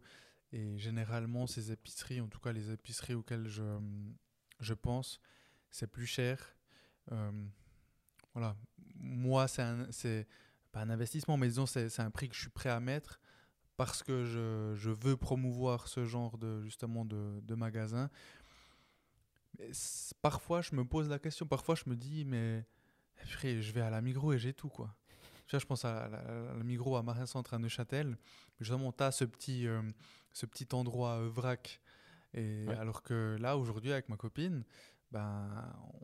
[0.51, 3.79] Et généralement, ces épiceries, en tout cas les épiceries auxquelles je,
[4.59, 5.19] je pense,
[5.69, 6.55] c'est plus cher.
[7.11, 7.31] Euh,
[8.33, 8.55] voilà.
[8.95, 10.27] Moi, c'est
[10.71, 13.19] pas un investissement, mais disons, c'est un prix que je suis prêt à mettre
[13.75, 18.09] parce que je, je veux promouvoir ce genre de, justement de magasin.
[19.59, 19.69] Mais
[20.21, 22.65] parfois, je me pose la question, parfois, je me dis, mais
[23.27, 24.93] purée, je vais à la Migros et j'ai tout, quoi.
[25.47, 28.17] Tu vois, je pense à la, à la Migros à Marin Centre à Neuchâtel.
[28.59, 29.81] Justement, tu as ce petit, euh,
[30.33, 31.81] ce petit endroit euh, vrac.
[32.33, 32.75] Et Ouais.
[32.75, 34.63] alors que là, aujourd'hui, avec ma copine,
[35.11, 35.49] ben,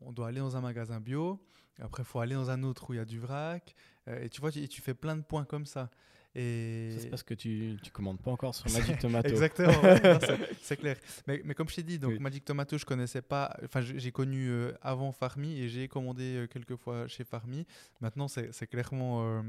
[0.01, 1.45] on doit aller dans un magasin bio.
[1.79, 3.75] Après, il faut aller dans un autre où il y a du vrac.
[4.07, 5.89] euh, et tu vois, tu, et tu fais plein de points comme ça.
[6.35, 6.89] Et...
[6.93, 9.29] Ça, C'est parce que tu ne commandes pas encore sur Magic Tomato.
[9.29, 10.01] Exactement, ouais,
[10.61, 10.97] c'est- clair.
[11.27, 12.19] Mais, mais comme je t'ai dit, donc Oui.
[12.19, 13.55] Magic Tomato, je connaissais pas.
[13.63, 17.67] Enfin, j'ai connu euh, avant Farmi et j'ai commandé euh, quelques fois chez Farmi.
[18.01, 19.41] Maintenant, c'est clairement, euh,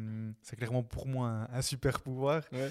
[0.42, 2.42] c'est clairement pour moi un, un super pouvoir.
[2.52, 2.70] Ouais.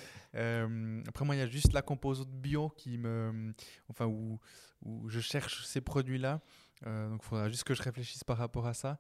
[1.07, 3.53] Après, moi, il y a juste la composante bio qui me,
[3.89, 4.39] enfin, où,
[4.86, 6.39] où je cherche ces produits-là.
[6.86, 8.99] Donc, il faudra juste que je réfléchisse par rapport à ça.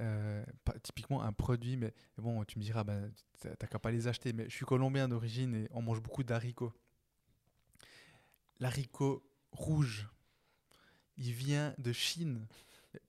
[0.00, 0.44] Euh,
[0.82, 4.32] typiquement un produit, mais bon, tu me diras, ben, t'as qu'à pas les acheter.
[4.32, 6.72] Mais je suis colombien d'origine et on mange beaucoup d'haricots.
[8.60, 9.22] L'haricot
[9.52, 10.08] rouge,
[11.16, 12.46] il vient de Chine,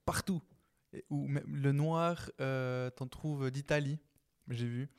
[0.05, 0.41] partout.
[1.09, 3.99] Ou même le noir, euh, t'en trouves d'Italie,
[4.49, 4.89] j'ai vu.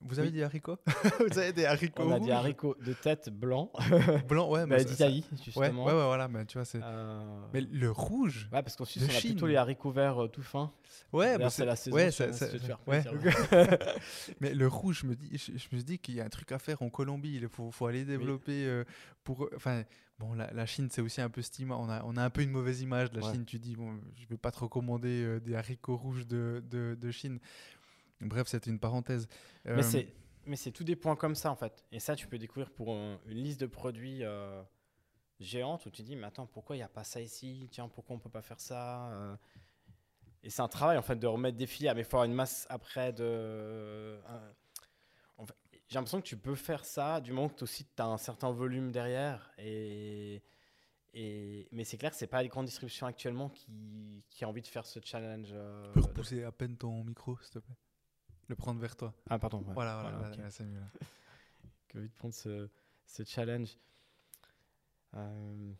[0.00, 0.34] Vous avez Oui.
[0.34, 0.76] des haricots
[1.30, 3.70] Vous avez des haricots On a des haricots de tête blanc
[4.28, 5.84] blancs, ouais, bah, mais ça- d'Italie, ça- Ouais, justement.
[5.86, 6.80] ouais, ouais, voilà, mais tu vois, c'est.
[6.82, 10.28] Euh, Mais le rouge, Ouais, parce qu'en Suisse, on a plutôt les haricots verts euh,
[10.28, 10.72] tout fins.
[11.12, 11.96] ouais, bah, c'est la saison.
[11.96, 13.02] ouais, ça- ça- veux ouais.
[14.40, 16.52] Mais le rouge, je me dis, je, je me dis qu'il y a un truc
[16.52, 17.34] à faire en Colombie.
[17.36, 18.84] Il faut, faut aller développer euh,
[19.24, 19.48] pour.
[19.56, 19.82] Enfin,
[20.18, 22.42] bon, la, la Chine, c'est aussi un peu ima- On a, on a un peu
[22.42, 23.32] une mauvaise image de la Ouais.
[23.32, 23.44] Chine.
[23.44, 27.10] Tu dis, bon, je vais pas te recommander euh, des haricots rouges de, de, de
[27.10, 27.38] Chine.
[28.20, 29.26] Bref, c'était une parenthèse.
[29.66, 30.12] Euh, Mais c'est
[30.46, 31.84] mais c'est tous des points comme ça en fait.
[31.90, 34.62] Et ça, tu peux découvrir pour un- une liste de produits euh,
[35.40, 37.66] géante où tu dis, mais attends, pourquoi il n'y a pas ça ici?
[37.70, 39.36] Tiens, pourquoi on peut pas faire ça Euh,
[40.42, 42.34] Et c'est un travail en fait de remettre des filières, mais il faut avoir une
[42.34, 44.18] masse après de.
[45.38, 45.54] en fait,
[45.88, 48.50] J'ai l'impression que tu peux faire ça du moment que tu aussi as un certain
[48.52, 49.50] volume derrière.
[49.58, 50.42] Et,
[51.14, 54.62] et, mais c'est clair que c'est pas les grandes distributions actuellement qui, qui a envie
[54.62, 55.50] de faire ce challenge.
[55.52, 57.76] euh, Tu peux de- repousser à peine ton micro, s'il te plaît.
[58.48, 59.14] Le prendre vers toi.
[59.30, 59.58] Ah, pardon.
[59.58, 59.72] ouais.
[59.74, 60.42] Voilà, voilà, Voilà, là, ok.
[60.42, 60.80] là, c'est mieux.
[60.80, 60.86] là.
[61.92, 62.68] J'ai envie de prendre ce,
[63.06, 63.76] ce challenge.
[65.14, 65.72] Euh,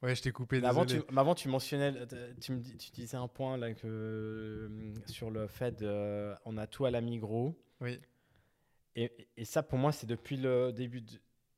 [0.00, 0.60] Ouais, je t'ai coupé.
[0.60, 1.08] mais avant, tu, désolé.
[1.10, 5.28] mais avant, tu mentionnais, euh, tu, me tu disais un point là que, euh, sur
[5.32, 7.60] le fait de, euh, on a tout à la Migros.
[7.80, 8.00] Oui.
[8.94, 11.14] Et, et ça, pour moi, c'est depuis le début de,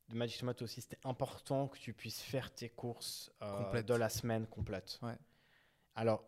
[0.09, 0.81] de Magic Tomato aussi.
[0.81, 4.97] C'était important que tu puisses faire tes courses euh, de la semaine complète.
[5.03, 5.17] Ouais.
[5.93, 6.23] Alors,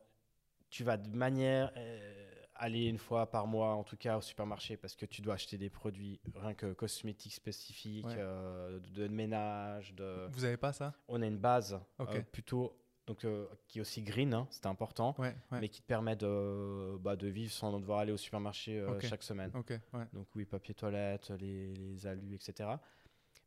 [0.70, 2.33] tu vas de manière euh,
[2.64, 5.57] aller une fois par mois, en tout cas, au supermarché, parce que tu dois acheter
[5.57, 8.16] des produits rien que cosmétiques spécifiques, Ouais.
[8.18, 9.93] euh, de, de ménage.
[9.95, 10.28] De...
[10.32, 10.93] Vous avez pas ça?
[11.07, 15.14] On a une base euh, plutôt donc, euh, qui est aussi green, hein, c'est important,
[15.18, 15.59] Ouais, ouais.
[15.59, 19.24] mais qui te permet de, bah, de vivre sans devoir aller au supermarché euh, chaque
[19.24, 19.51] semaine.
[19.70, 20.05] Ouais.
[20.14, 22.70] Donc oui, papier toilette, les, les alus, etc.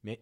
[0.05, 0.21] Mais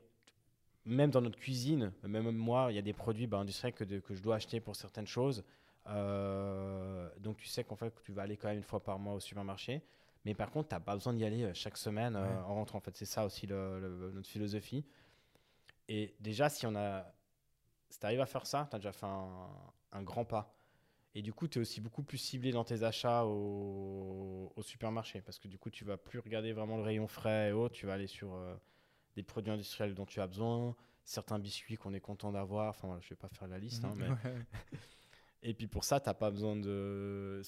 [0.85, 3.99] même dans notre cuisine, même moi, il y a des produits bah, industriels que, de-
[3.99, 5.43] que je dois acheter pour certaines choses.
[5.87, 9.15] Euh, donc tu sais qu'en fait, tu vas aller quand même une fois par mois
[9.15, 9.83] au supermarché.
[10.25, 12.79] Mais par contre, tu n'as pas besoin d'y aller euh, chaque semaine euh, en rentrant.
[12.79, 14.85] En fait, c'est ça aussi le- le- notre philosophie.
[15.89, 17.05] Et déjà, si on a,
[17.91, 19.49] si tu arrives à faire ça, tu as déjà fait un,
[19.93, 20.55] un grand pas.
[21.15, 25.21] Et du coup, tu es aussi beaucoup plus ciblé dans tes achats au, au supermarché.
[25.23, 27.75] Parce que du coup, tu vas plus regarder vraiment le rayon frais et autres.
[27.75, 28.57] Tu vas aller sur euh,
[29.17, 30.75] des produits industriels dont tu as besoin,
[31.05, 32.71] certains biscuits qu'on est content d'avoir.
[32.71, 33.85] Enfin, je vais pas faire la liste.
[33.85, 34.09] hein, mais...
[34.09, 34.15] Mhm.
[34.25, 34.47] Ouais.
[35.45, 37.43] Et puis pour ça, tu n'as pas besoin de.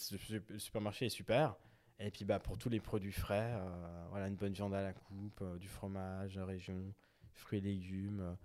[0.50, 1.56] Le supermarché est super.
[1.98, 4.92] Et puis bah, pour tous les produits frais, euh, voilà, une bonne viande à la
[4.92, 6.92] coupe, euh, du fromage, région,
[7.32, 8.36] fruits et légumes,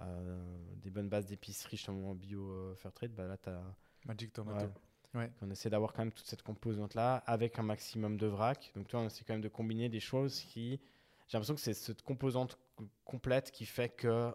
[0.00, 3.60] euh, des bonnes bases d'épicerie, justement en bio fair trade, bah, là, tu as
[4.04, 4.72] Magic Tomato.
[5.14, 5.30] Ouais.
[5.42, 8.70] On essaie d'avoir quand même toute cette composante-là avec un maximum de vrac.
[8.76, 10.80] Donc, toi, on essaie quand même de combiner des choses qui.
[11.26, 12.56] J'ai l'impression que c'est cette composante
[13.04, 14.32] complète qui fait que.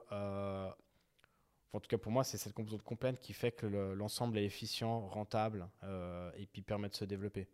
[1.73, 4.45] En tout cas, pour moi, c'est cette composante complète qui fait que le- l'ensemble est
[4.45, 7.47] efficient, rentable euh, et puis permet de se développer.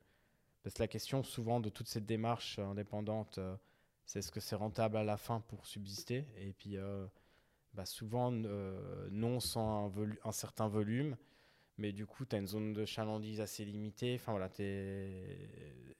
[0.64, 3.56] Parce que la question, souvent, de toute cette démarche euh, indépendante, euh,
[4.06, 6.26] c'est est-ce que c'est rentable à la fin pour subsister?
[6.38, 7.06] Et puis, euh,
[7.74, 9.94] bah, souvent, non sans
[10.26, 11.18] un, certain volume.
[11.78, 14.16] mais du coup, tu as une zone de chalandise assez limitée.
[14.16, 15.96] Enfin voilà, t'es...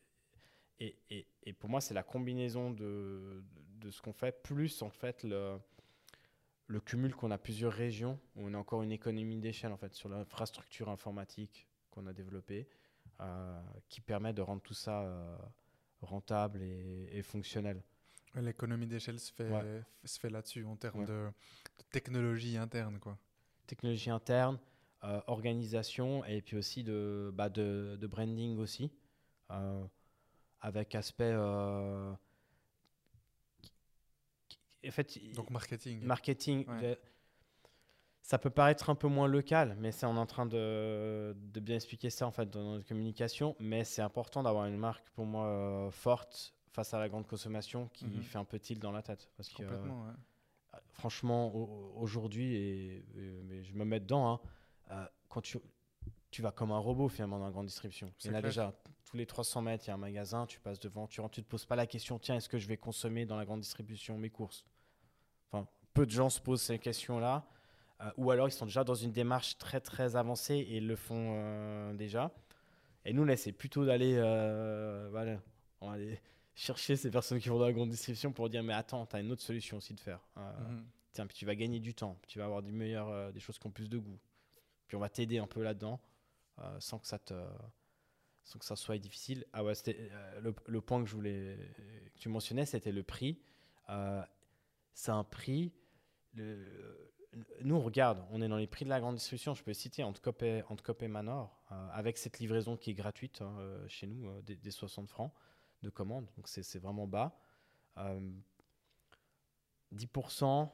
[0.80, 3.44] Et, et, et, pour moi, c'est la combinaison de,
[3.80, 5.58] de ce qu'on fait, plus en fait le,
[6.74, 9.94] le cumul qu'on a plusieurs régions, où on a encore une économie d'échelle en fait
[9.94, 12.68] sur l'infrastructure informatique qu'on a développée,
[13.22, 15.38] euh, qui permet de rendre tout ça euh,
[16.02, 17.84] rentable et, et fonctionnel.
[18.34, 19.84] L'économie d'échelle se fait, Ouais.
[20.04, 21.06] se fait là-dessus en termes Ouais.
[21.06, 21.28] de,
[21.78, 22.98] de technologie interne.
[23.00, 23.20] Quoi.
[23.68, 24.58] Technologie interne,
[25.04, 28.92] euh, organisation et puis aussi de, bah, de, de branding aussi,
[30.62, 31.36] avec aspect...
[34.88, 36.02] en fait, Donc marketing.
[36.04, 37.00] marketing, Ouais.
[38.22, 41.60] ça peut paraître un peu moins local, mais c'est on est en train de, de
[41.60, 43.56] bien expliquer ça en fait dans notre communication.
[43.60, 47.88] Mais c'est important d'avoir une marque pour moi euh, forte face à la grande consommation
[47.94, 48.24] qui Mhm.
[48.24, 49.30] fait un peu tilt dans la tête.
[49.38, 50.80] Parce que euh, Complètement, ouais.
[50.94, 53.06] franchement, au- aujourd'hui, et,
[53.64, 54.40] je me mets dedans, hein,
[54.92, 55.58] euh, quand tu,
[56.32, 58.12] tu vas comme un robot finalement dans la grande distribution.
[58.24, 58.74] Il y en a déjà
[59.06, 61.44] tous les 300 mètres, il y a un magasin, tu passes devant, tu rentres, tu
[61.44, 64.18] te poses pas la question, tiens, est-ce que je vais consommer dans la grande distribution
[64.18, 64.66] mes courses?
[65.94, 67.46] Peu de gens se posent ces questions-là,
[68.02, 70.96] euh, ou alors ils sont déjà dans une démarche très très avancée et ils le
[70.96, 72.32] font euh, déjà.
[73.06, 75.38] Et nous, là, c'est plutôt d'aller, euh, voilà,
[75.82, 76.20] on va aller
[76.56, 79.20] chercher ces personnes qui vont dans la grande distribution pour dire, mais attends, tu as
[79.20, 80.20] une autre solution aussi de faire.
[80.38, 80.86] Mhm.
[81.12, 83.68] Tiens, puis tu vas gagner du temps, tu vas avoir du meilleur, des choses qui
[83.68, 84.20] ont plus de goût.
[84.88, 86.00] Puis on va t'aider un peu là-dedans,
[86.80, 87.34] sans que ça te,
[88.44, 89.46] sans que ça soit difficile.
[89.54, 91.58] Ah ouais, c'était euh, le, le point que je voulais,
[92.14, 93.40] que tu mentionnais, c'était le prix.
[93.90, 94.22] Euh,
[94.94, 95.72] c'est un prix.
[96.36, 97.12] Le,
[97.64, 99.56] nous, on regarde, on est dans les prix de la grande distribution.
[99.56, 100.64] Je peux citer Antcop et,
[101.00, 104.56] et Manor, euh, avec cette livraison qui est gratuite hein, euh, chez nous, euh, des,
[104.56, 105.32] des 60 francs
[105.82, 106.28] de commande.
[106.38, 107.40] Donc c'est vraiment bas.
[107.98, 108.20] Euh,
[109.96, 110.70] 10%,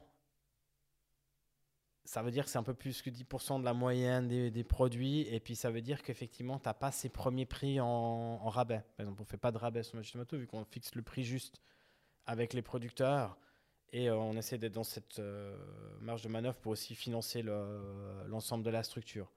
[2.04, 4.64] ça veut dire que c'est un peu plus que 10% de la moyenne des, des
[4.64, 5.20] produits.
[5.32, 8.82] Et puis, ça veut dire qu'effectivement, tu n'as pas ces premiers prix en, rabais.
[8.96, 11.02] Par exemple, on ne fait pas de rabais sur Match Tomato vu qu'on fixe le
[11.02, 11.60] prix juste
[12.26, 13.38] avec les producteurs.
[13.92, 15.56] Et euh, on essaie d'être dans cette euh,
[16.00, 19.30] marge de manœuvre pour aussi financer le- l'ensemble de la structure.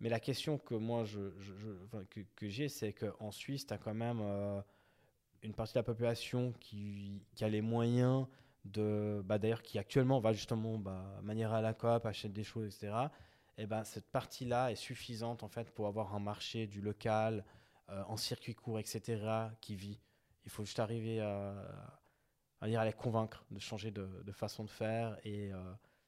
[0.00, 1.04] Mais la question que moi
[2.10, 4.60] que, j'ai, c'est qu'en Suisse, tu as quand même euh,
[5.42, 8.26] une partie de la population qui, a les moyens
[8.64, 12.66] de, bah, d'ailleurs, qui actuellement va justement bah, manière à la coop, achète des choses,
[12.66, 12.92] etc.
[13.56, 17.42] Et ben cette partie-là est suffisante en fait pour avoir un marché du local,
[17.88, 19.50] en circuit court, etc.
[19.62, 19.98] qui vit.
[20.44, 21.54] Il faut juste arriver à,
[22.60, 25.58] à, dire, à les convaincre de changer de, de façon de faire et euh,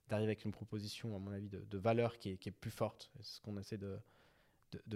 [0.09, 2.71] d'arriver avec une proposition, à mon avis, de, de valeur qui est, qui est plus
[2.71, 3.11] forte.
[3.21, 3.99] C'est ce qu'on essaie de,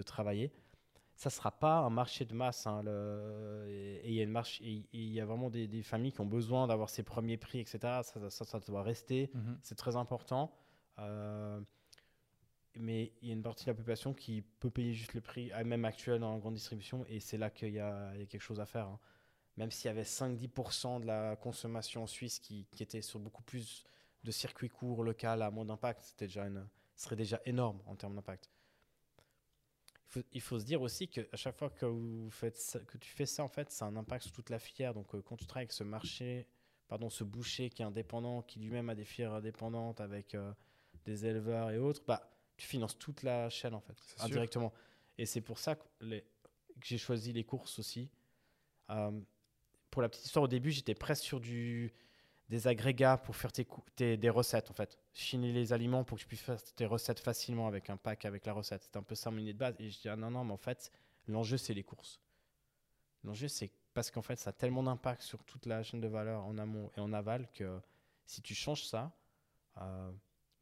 [0.03, 0.51] travailler.
[1.15, 2.65] Ça ne sera pas un marché de masse.
[2.65, 5.67] hein, le- et il y a une marche, et- et il y a vraiment des,
[5.67, 8.01] des familles qui ont besoin d'avoir ces premiers prix, etc.
[8.03, 9.29] Ça, ça, ça, doit rester.
[9.33, 9.59] Mhm.
[9.61, 10.51] C'est très important.
[10.99, 11.59] Euh,
[12.75, 15.51] mais il y a une partie de la population qui peut payer juste le prix,
[15.63, 18.25] même actuel dans la grande distribution, et c'est là qu'il y, a il y a
[18.25, 18.87] quelque chose à faire.
[18.87, 18.99] hein.
[19.57, 23.43] Même s'il y avait 5-10% de la consommation en Suisse qui, qui était sur beaucoup
[23.43, 23.83] plus
[24.23, 27.95] de circuits courts, local, à moins d'impact, c'était déjà une, ce serait déjà énorme en
[27.95, 28.49] termes d'impact.
[30.05, 32.97] Il faut, il faut se dire aussi qu'à chaque fois que, vous faites ça- que
[32.97, 34.93] tu fais ça, en fait, ça a un impact sur toute la filière.
[34.93, 36.47] Donc, euh, quand tu travailles avec ce marché,
[36.87, 40.53] pardon, ce boucher qui est indépendant, qui lui-même a des filières indépendantes avec euh,
[41.05, 44.23] des éleveurs et autres, bah, tu finances toute la chaîne, en fait, sûr.
[44.23, 44.71] indirectement.
[45.17, 46.23] Et c'est pour ça que, que
[46.81, 48.09] j'ai choisi les courses aussi.
[48.91, 49.19] Euh,
[49.93, 51.93] pour la petite histoire, au début, j'étais presque sur du,
[52.49, 54.97] des agrégats pour faire tes, des recettes, en fait.
[55.13, 58.47] Chiner les aliments pour que tu puisses faire tes recettes facilement avec un pack, avec
[58.47, 58.81] la recette.
[58.81, 59.75] C'était un peu ça mon idée de base.
[59.77, 60.91] Et je dis, ah non, non, mais en fait,
[61.27, 62.19] l'enjeu, c'est les courses.
[63.23, 66.43] L'enjeu, c'est parce qu'en fait, ça a tellement d'impact sur toute la chaîne de valeur
[66.43, 67.79] en amont et en aval que
[68.25, 69.15] si tu changes ça,
[69.77, 70.11] euh,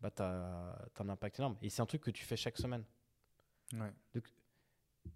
[0.02, 1.56] bah, tu as, un impact énorme.
[1.62, 2.84] Et c'est un truc que tu fais chaque semaine
[3.74, 4.22] Ouais.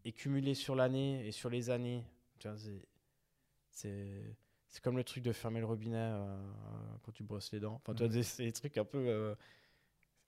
[0.06, 2.06] et cumulé sur l'année et sur les années.
[3.76, 4.36] C'est-
[4.68, 6.38] C'est c'est comme le truc de fermer le robinet euh,
[7.04, 7.76] quand tu brosses les dents.
[7.76, 8.14] Enfin, tu vois, Mhm.
[8.14, 8.98] des- c'est des trucs un peu.
[9.08, 9.36] euh,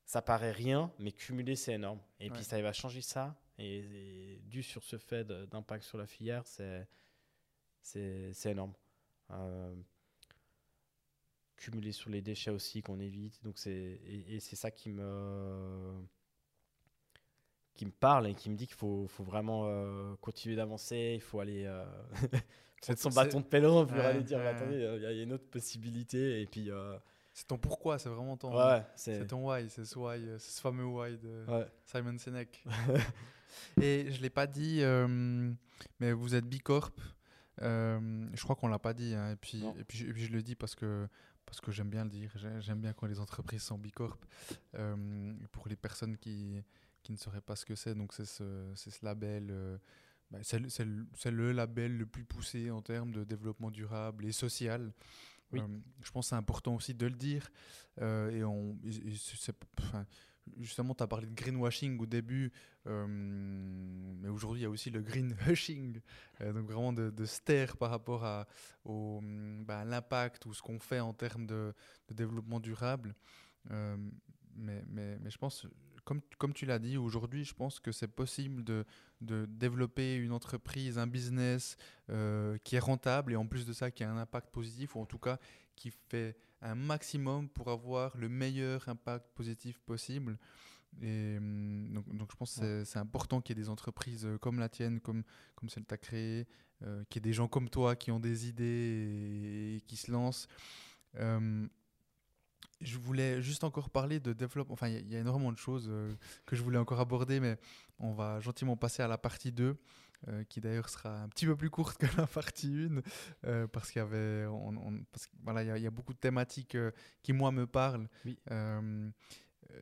[0.05, 1.99] ça paraît rien, mais cumulé, c'est énorme.
[2.21, 2.35] Et Ouais.
[2.35, 3.35] puis, ça va changer ça.
[3.57, 3.79] Et,
[4.35, 6.87] et dû sur ce fait d'impact sur la filière, c'est
[7.81, 8.73] c'est c'est énorme.
[9.31, 9.75] Euh,
[11.57, 13.43] cumulé sur les déchets aussi qu'on évite.
[13.43, 13.71] Donc c'est
[14.05, 15.93] et, et c'est ça qui me
[17.77, 21.21] qui me parle et qui me dit qu'il faut, faut vraiment euh, continuer d'avancer, il
[21.21, 21.85] faut aller euh,
[22.81, 25.17] prendre son bâton de pèlerin pour Ouais, aller dire ouais, attendez, il y, a- il
[25.17, 26.97] y a une autre possibilité et puis euh,
[27.33, 28.55] C'est ton pourquoi, c'est vraiment ton.
[28.57, 31.45] ouais, c'est ton why, c'est ce why, euh, ce fameux why de.
[31.85, 32.63] Simon Sinek.
[33.81, 35.51] Et je l'ai pas dit, euh,
[35.99, 36.91] mais vous êtes Bicorp.
[37.61, 39.15] Euh, je crois qu'on l'a pas dit.
[39.15, 41.07] hein, et, puis, et, puis, je- et puis je le dis parce que,
[41.45, 42.31] parce que j'aime bien le dire.
[42.35, 44.17] J'ai- J'aime bien quand les entreprises sont Bicorp.
[44.75, 46.61] Euh, pour les personnes qui
[47.07, 49.79] qui ne sauraient pas ce que c'est, donc c'est ce, ce, label.
[50.29, 54.91] Bah, c'est le, le, label le plus poussé en termes de développement durable et social.
[55.53, 55.61] Oui.
[56.01, 57.49] je pense que c'est important aussi de le dire.
[58.01, 58.77] et on,
[60.57, 62.51] justement, tu as parlé de greenwashing au début,
[62.85, 66.01] mais aujourd'hui, il y a aussi le greenhushing,
[66.41, 68.49] donc vraiment de, de se taire par rapport à,
[68.83, 69.21] au,
[69.61, 71.73] bah, l'impact ou ce qu'on fait en termes de,
[72.09, 73.15] de développement durable.
[73.69, 75.65] mais, mais, mais, je pense
[76.07, 78.85] comme, comme tu l'as dit, aujourd'hui, je pense que c'est possible de,
[79.19, 81.75] de, développer une entreprise, un business
[82.09, 85.01] euh, qui est rentable et en plus de ça, qui a un impact positif, ou
[85.01, 85.37] en tout cas
[85.75, 90.37] qui fait un maximum pour avoir le meilleur impact positif possible.
[91.01, 94.37] Et hum, donc, donc, je pense que c'est important qu'il y ait des entreprises euh,
[94.37, 95.23] comme la tienne, comme,
[95.55, 96.47] comme celle que tu as créée,
[96.83, 100.09] euh, qu'il y ait des gens comme toi qui ont des idées et, qui se
[100.09, 100.47] lancent.
[101.19, 101.69] Hum,
[102.81, 104.73] je voulais juste encore parler de développement.
[104.73, 106.13] Enfin, il y, a énormément de choses euh,
[106.45, 107.57] que je voulais encore aborder, mais
[107.99, 109.75] on va gentiment passer à la partie 2,
[110.27, 113.01] euh, qui d'ailleurs sera un petit peu plus courte que la partie 1,
[113.47, 114.45] euh, parce qu'il y avait.
[115.43, 116.77] voilà, il y, a beaucoup de thématiques
[117.23, 118.07] qui, moi, me parlent.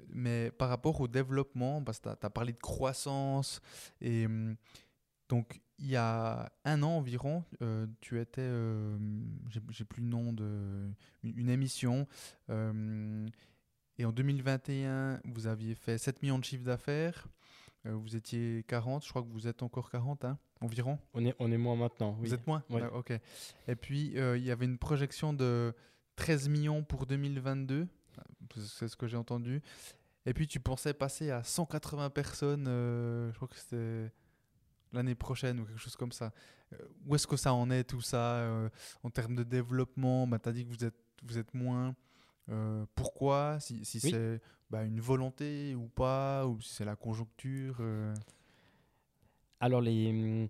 [0.07, 3.61] mais par rapport au développement, parce que tu as, parlé de croissance,
[3.99, 4.55] et hum,
[5.27, 8.97] donc il y a un an environ, euh, tu étais, euh,
[9.69, 10.89] j'ai plus le nom de,
[11.23, 12.07] une, émission,
[12.49, 13.27] euh,
[13.97, 17.27] et en 2021, vous aviez fait 7 millions de chiffres d'affaires,
[17.83, 20.97] vous étiez 40, je crois que vous êtes encore 40 hein, environ.
[21.13, 22.29] On est, on est moins maintenant, oui.
[22.29, 22.63] Vous êtes moins?
[22.93, 23.11] Ok.
[23.67, 25.71] Et puis, il y avait une projection de
[26.15, 27.87] 13 millions pour 2022,
[28.55, 29.61] c'est ce que j'ai entendu.
[30.25, 34.11] Et puis, tu pensais passer à 180 personnes, je crois que c'était
[34.95, 36.33] l'année prochaine ou quelque chose comme ça.
[36.73, 38.69] Euh, où est-ce que ça en est tout ça euh,
[39.03, 40.27] en termes de développement?
[40.27, 41.95] Bah, Tu as dit que vous êtes, vous êtes moins.
[42.49, 43.59] Euh, pourquoi?
[43.59, 47.81] Si, si c'est bah, une volonté ou pas, ou si c'est la conjoncture
[49.59, 50.47] Alors, les, hum,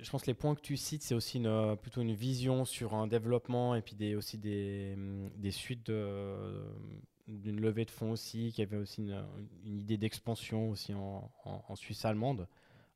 [0.00, 2.94] je pense que les points que tu cites, c'est aussi une, plutôt une vision sur
[2.94, 8.52] un développement et puis des, aussi des, hum, des suites d'une levée de fonds aussi,
[8.52, 9.24] qui avait aussi une,
[9.64, 12.48] une idée d'expansion aussi en, en Suisse allemande.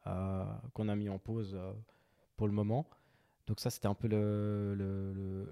[0.07, 0.45] Euh,
[0.75, 1.73] qu'on a mis en pause euh,
[2.37, 2.89] pour le moment.
[3.47, 4.75] Donc ça, c'était un peu le,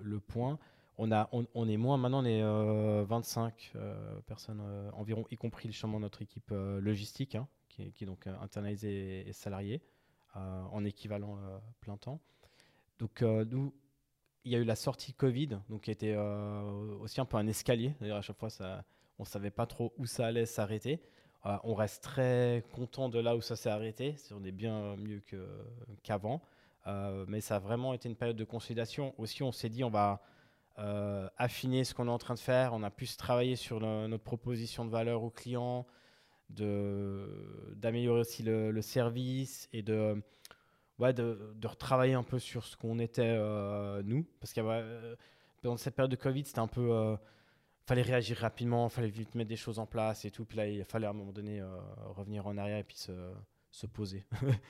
[0.03, 0.59] le, point.
[0.99, 2.43] On, a, on, est moins, maintenant on est
[3.05, 9.27] 25 euh, personnes environ, y compris justement notre équipe logistique, hein, qui, est, donc internalisée
[9.27, 9.83] et, salariée,
[10.35, 11.39] en équivalent
[11.81, 12.21] plein temps.
[12.99, 13.75] Donc nous,
[14.45, 17.95] il y a eu la sortie Covid, donc qui était aussi un peu un escalier.
[18.01, 18.85] D'ailleurs, à chaque fois, ça,
[19.19, 21.01] on ne savait pas trop où ça allait s'arrêter.
[21.47, 24.17] Euh, on reste très content de là où ça s'est arrêté.
[24.33, 25.23] On est bien mieux
[26.03, 26.43] qu'avant.
[26.87, 29.15] Euh, mais ça a vraiment été une période de consolidation.
[29.19, 30.21] Aussi, on s'est dit, on va
[30.79, 32.73] euh, affiner ce qu'on est en train de faire.
[32.75, 35.87] On a pu se travailler sur notre proposition de valeur aux clients,
[36.51, 40.21] d'améliorer aussi le, service et de,
[40.99, 41.15] ouais,
[41.63, 43.37] retravailler un peu sur ce qu'on était
[44.03, 44.27] nous.
[44.41, 45.17] Parce que
[45.63, 47.17] dans cette période de Covid, c'était un peu
[47.87, 50.45] fallait réagir rapidement, fallait vite mettre des choses en place et tout.
[50.45, 51.69] Puis là, il fallait à un moment donné euh,
[52.07, 53.13] revenir en arrière et puis se,
[53.71, 54.25] se poser.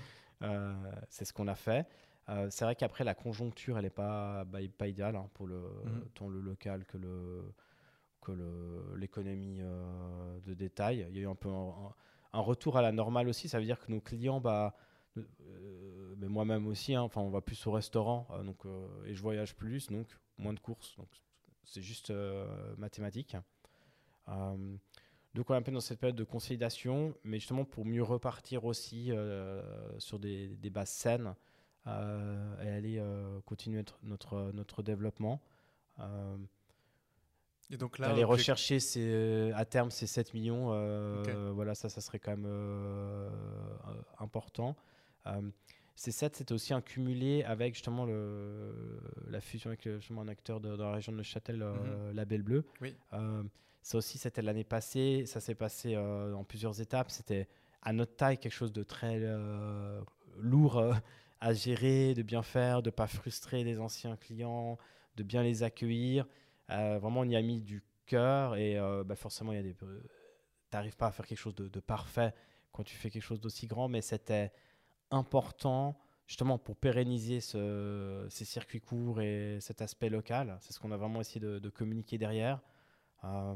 [0.42, 0.74] Euh,
[1.08, 1.88] c'est ce qu'on a fait.
[2.28, 5.60] Euh, c'est vrai qu'après, la conjoncture, elle n'est pas, bah, pas idéale hein, pour le,
[5.60, 6.08] mmh.
[6.12, 7.54] tant le local que le
[8.20, 8.32] que
[8.98, 9.62] l'économie
[10.44, 11.06] de détail.
[11.08, 13.48] Il y a eu un peu un, retour à la normale aussi.
[13.48, 14.76] Ça veut dire que nos clients, bah,
[16.18, 18.58] mais moi-même aussi, hein, on va plus au restaurant, donc
[19.06, 20.06] et je voyage plus, donc
[20.36, 20.94] moins de courses.
[20.98, 21.08] Donc
[21.66, 22.46] c'est juste euh,
[22.78, 23.36] mathématique.
[24.28, 24.76] Euh,
[25.34, 28.64] donc on est un peu dans cette période de consolidation, mais justement pour mieux repartir
[28.64, 29.62] aussi euh,
[29.98, 31.34] sur des, bases saines
[31.86, 33.00] et aller
[33.44, 35.40] continuer notre, notre, développement.
[37.70, 38.78] Et donc là, aller rechercher
[39.54, 40.66] à terme ces 7 millions,
[41.52, 43.30] voilà, ça, ça serait quand même
[44.18, 44.74] important.
[45.96, 50.76] 7, c'était aussi un cumulé avec justement le, la fusion avec justement un acteur de,
[50.76, 51.72] dans la région de Neuchâtel, euh,
[52.10, 52.14] mhm.
[52.14, 52.64] la Belle Bleue.
[53.14, 53.42] Euh,
[53.82, 55.24] ça aussi, c'était l'année passée.
[55.26, 57.10] Ça s'est passé euh, en plusieurs étapes.
[57.10, 57.48] C'était
[57.82, 59.22] à notre taille quelque chose de très
[60.38, 60.82] lourd
[61.40, 64.76] à gérer, de bien faire, de ne pas frustrer les anciens clients,
[65.16, 66.26] de bien les accueillir.
[66.68, 69.76] vraiment, on y a mis du cœur et bah, forcément, il y a des.
[70.98, 72.34] Pas à faire quelque chose de, de parfait
[72.72, 74.52] quand tu fais quelque chose d'aussi grand, mais c'était
[75.10, 80.56] important justement pour pérenniser ces circuits courts et cet aspect local.
[80.60, 82.60] C'est ce qu'on a vraiment essayé de, communiquer derrière.
[83.24, 83.54] Euh,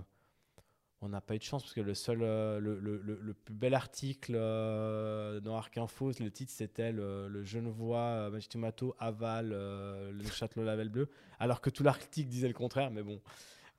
[1.02, 4.34] on n'a pas eu de chance parce que le seul, euh, le, plus bel article
[4.36, 10.62] euh, dans Arc Info, le titre c'était le, le Genevois Magic Tomato aval le Château
[10.62, 12.90] Lavel Bleu, alors que tout l'article disait le contraire.
[12.90, 13.20] Mais bon,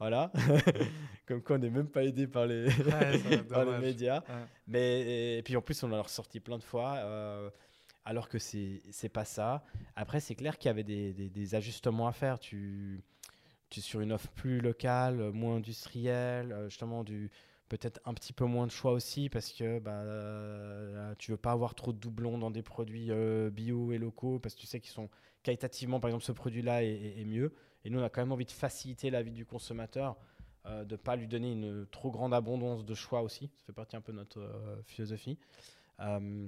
[0.01, 0.31] Voilà.
[1.27, 2.67] Comme quoi, on n'est même pas aidé par les,
[3.49, 4.23] par les médias.
[4.65, 6.95] Mais, et, puis en plus, on l'a ressorti plein de fois.
[6.95, 7.51] Euh,
[8.03, 9.63] alors que c'est c'est pas ça.
[9.95, 12.39] Après, c'est clair qu'il y avait des, des, ajustements à faire.
[12.39, 13.03] Tu,
[13.69, 17.29] tu sur une offre plus locale, moins industrielle, euh, justement du
[17.69, 21.51] peut-être un petit peu moins de choix aussi parce que bah, euh, tu veux pas
[21.51, 23.11] avoir trop de doublons dans des produits
[23.51, 25.09] bio et locaux parce que tu sais qu'ils sont
[25.43, 27.53] qualitativement, par exemple, ce produit-là est, mieux.
[27.83, 30.15] Et nous, on a quand même envie de faciliter la vie du consommateur,
[30.67, 33.49] euh, de ne pas lui donner une trop grande abondance de choix aussi.
[33.57, 35.37] Ça fait partie un peu de notre euh, philosophie.
[35.99, 36.47] Euh,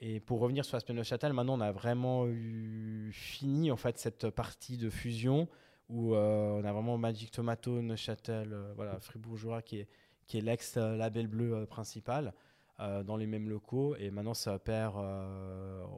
[0.00, 4.30] et pour revenir sur l'aspect Neuchâtel, maintenant, on a vraiment eu fini en fait cette
[4.30, 5.48] partie de fusion
[5.88, 9.88] où on a vraiment Magic Tomato, Neuchâtel, voilà, Fribourgeois qui est,
[10.26, 12.32] qui est l'ex-label bleu principal.
[12.78, 14.96] dans les mêmes locaux et maintenant ça opère,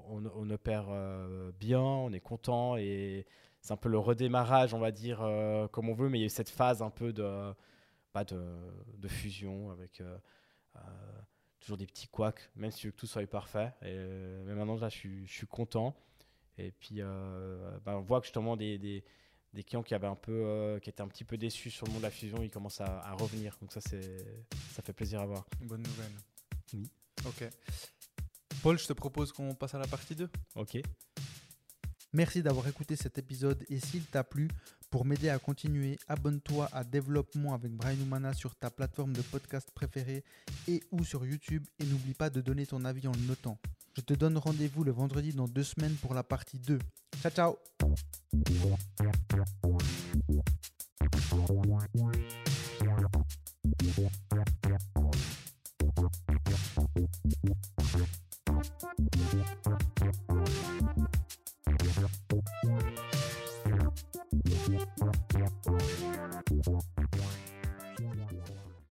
[0.09, 0.87] on, opère
[1.59, 3.27] bien, on est content et
[3.61, 6.25] c'est un peu le redémarrage, on va dire, euh, comme on veut, mais il y
[6.25, 7.53] a eu cette phase un peu de,
[8.15, 8.43] bah, de,
[8.97, 10.17] de, fusion avec euh,
[10.77, 10.81] euh,
[11.61, 13.73] toujours des petits couacs, même si que tout soit parfait.
[13.83, 13.95] Et,
[14.45, 15.95] mais maintenant, là, je suis, je suis content.
[16.59, 19.05] Et puis, bah, on voit que justement des, des,
[19.55, 22.01] des, clients qui, avaient un peu, qui étaient un petit peu déçus sur le monde
[22.01, 23.57] de la fusion, ils commencent à, à revenir.
[23.61, 25.47] Donc ça, ça fait plaisir à voir.
[25.63, 26.13] bonne nouvelle.
[26.75, 26.91] Oui.
[27.27, 27.49] Ok.
[28.63, 30.29] Paul, je te propose qu'on passe à la partie 2.
[30.57, 30.81] Ok.
[32.13, 34.49] Merci d'avoir écouté cet épisode et s'il t'a plu,
[34.91, 39.71] pour m'aider à continuer, abonne-toi à Développement avec Brian Humana sur ta plateforme de podcast
[39.73, 40.25] préférée
[40.67, 43.59] et ou sur YouTube et n'oublie pas de donner ton avis en le notant.
[43.97, 46.79] Je te donne rendez-vous le vendredi dans deux semaines pour la partie 2.
[47.23, 47.57] Ciao ciao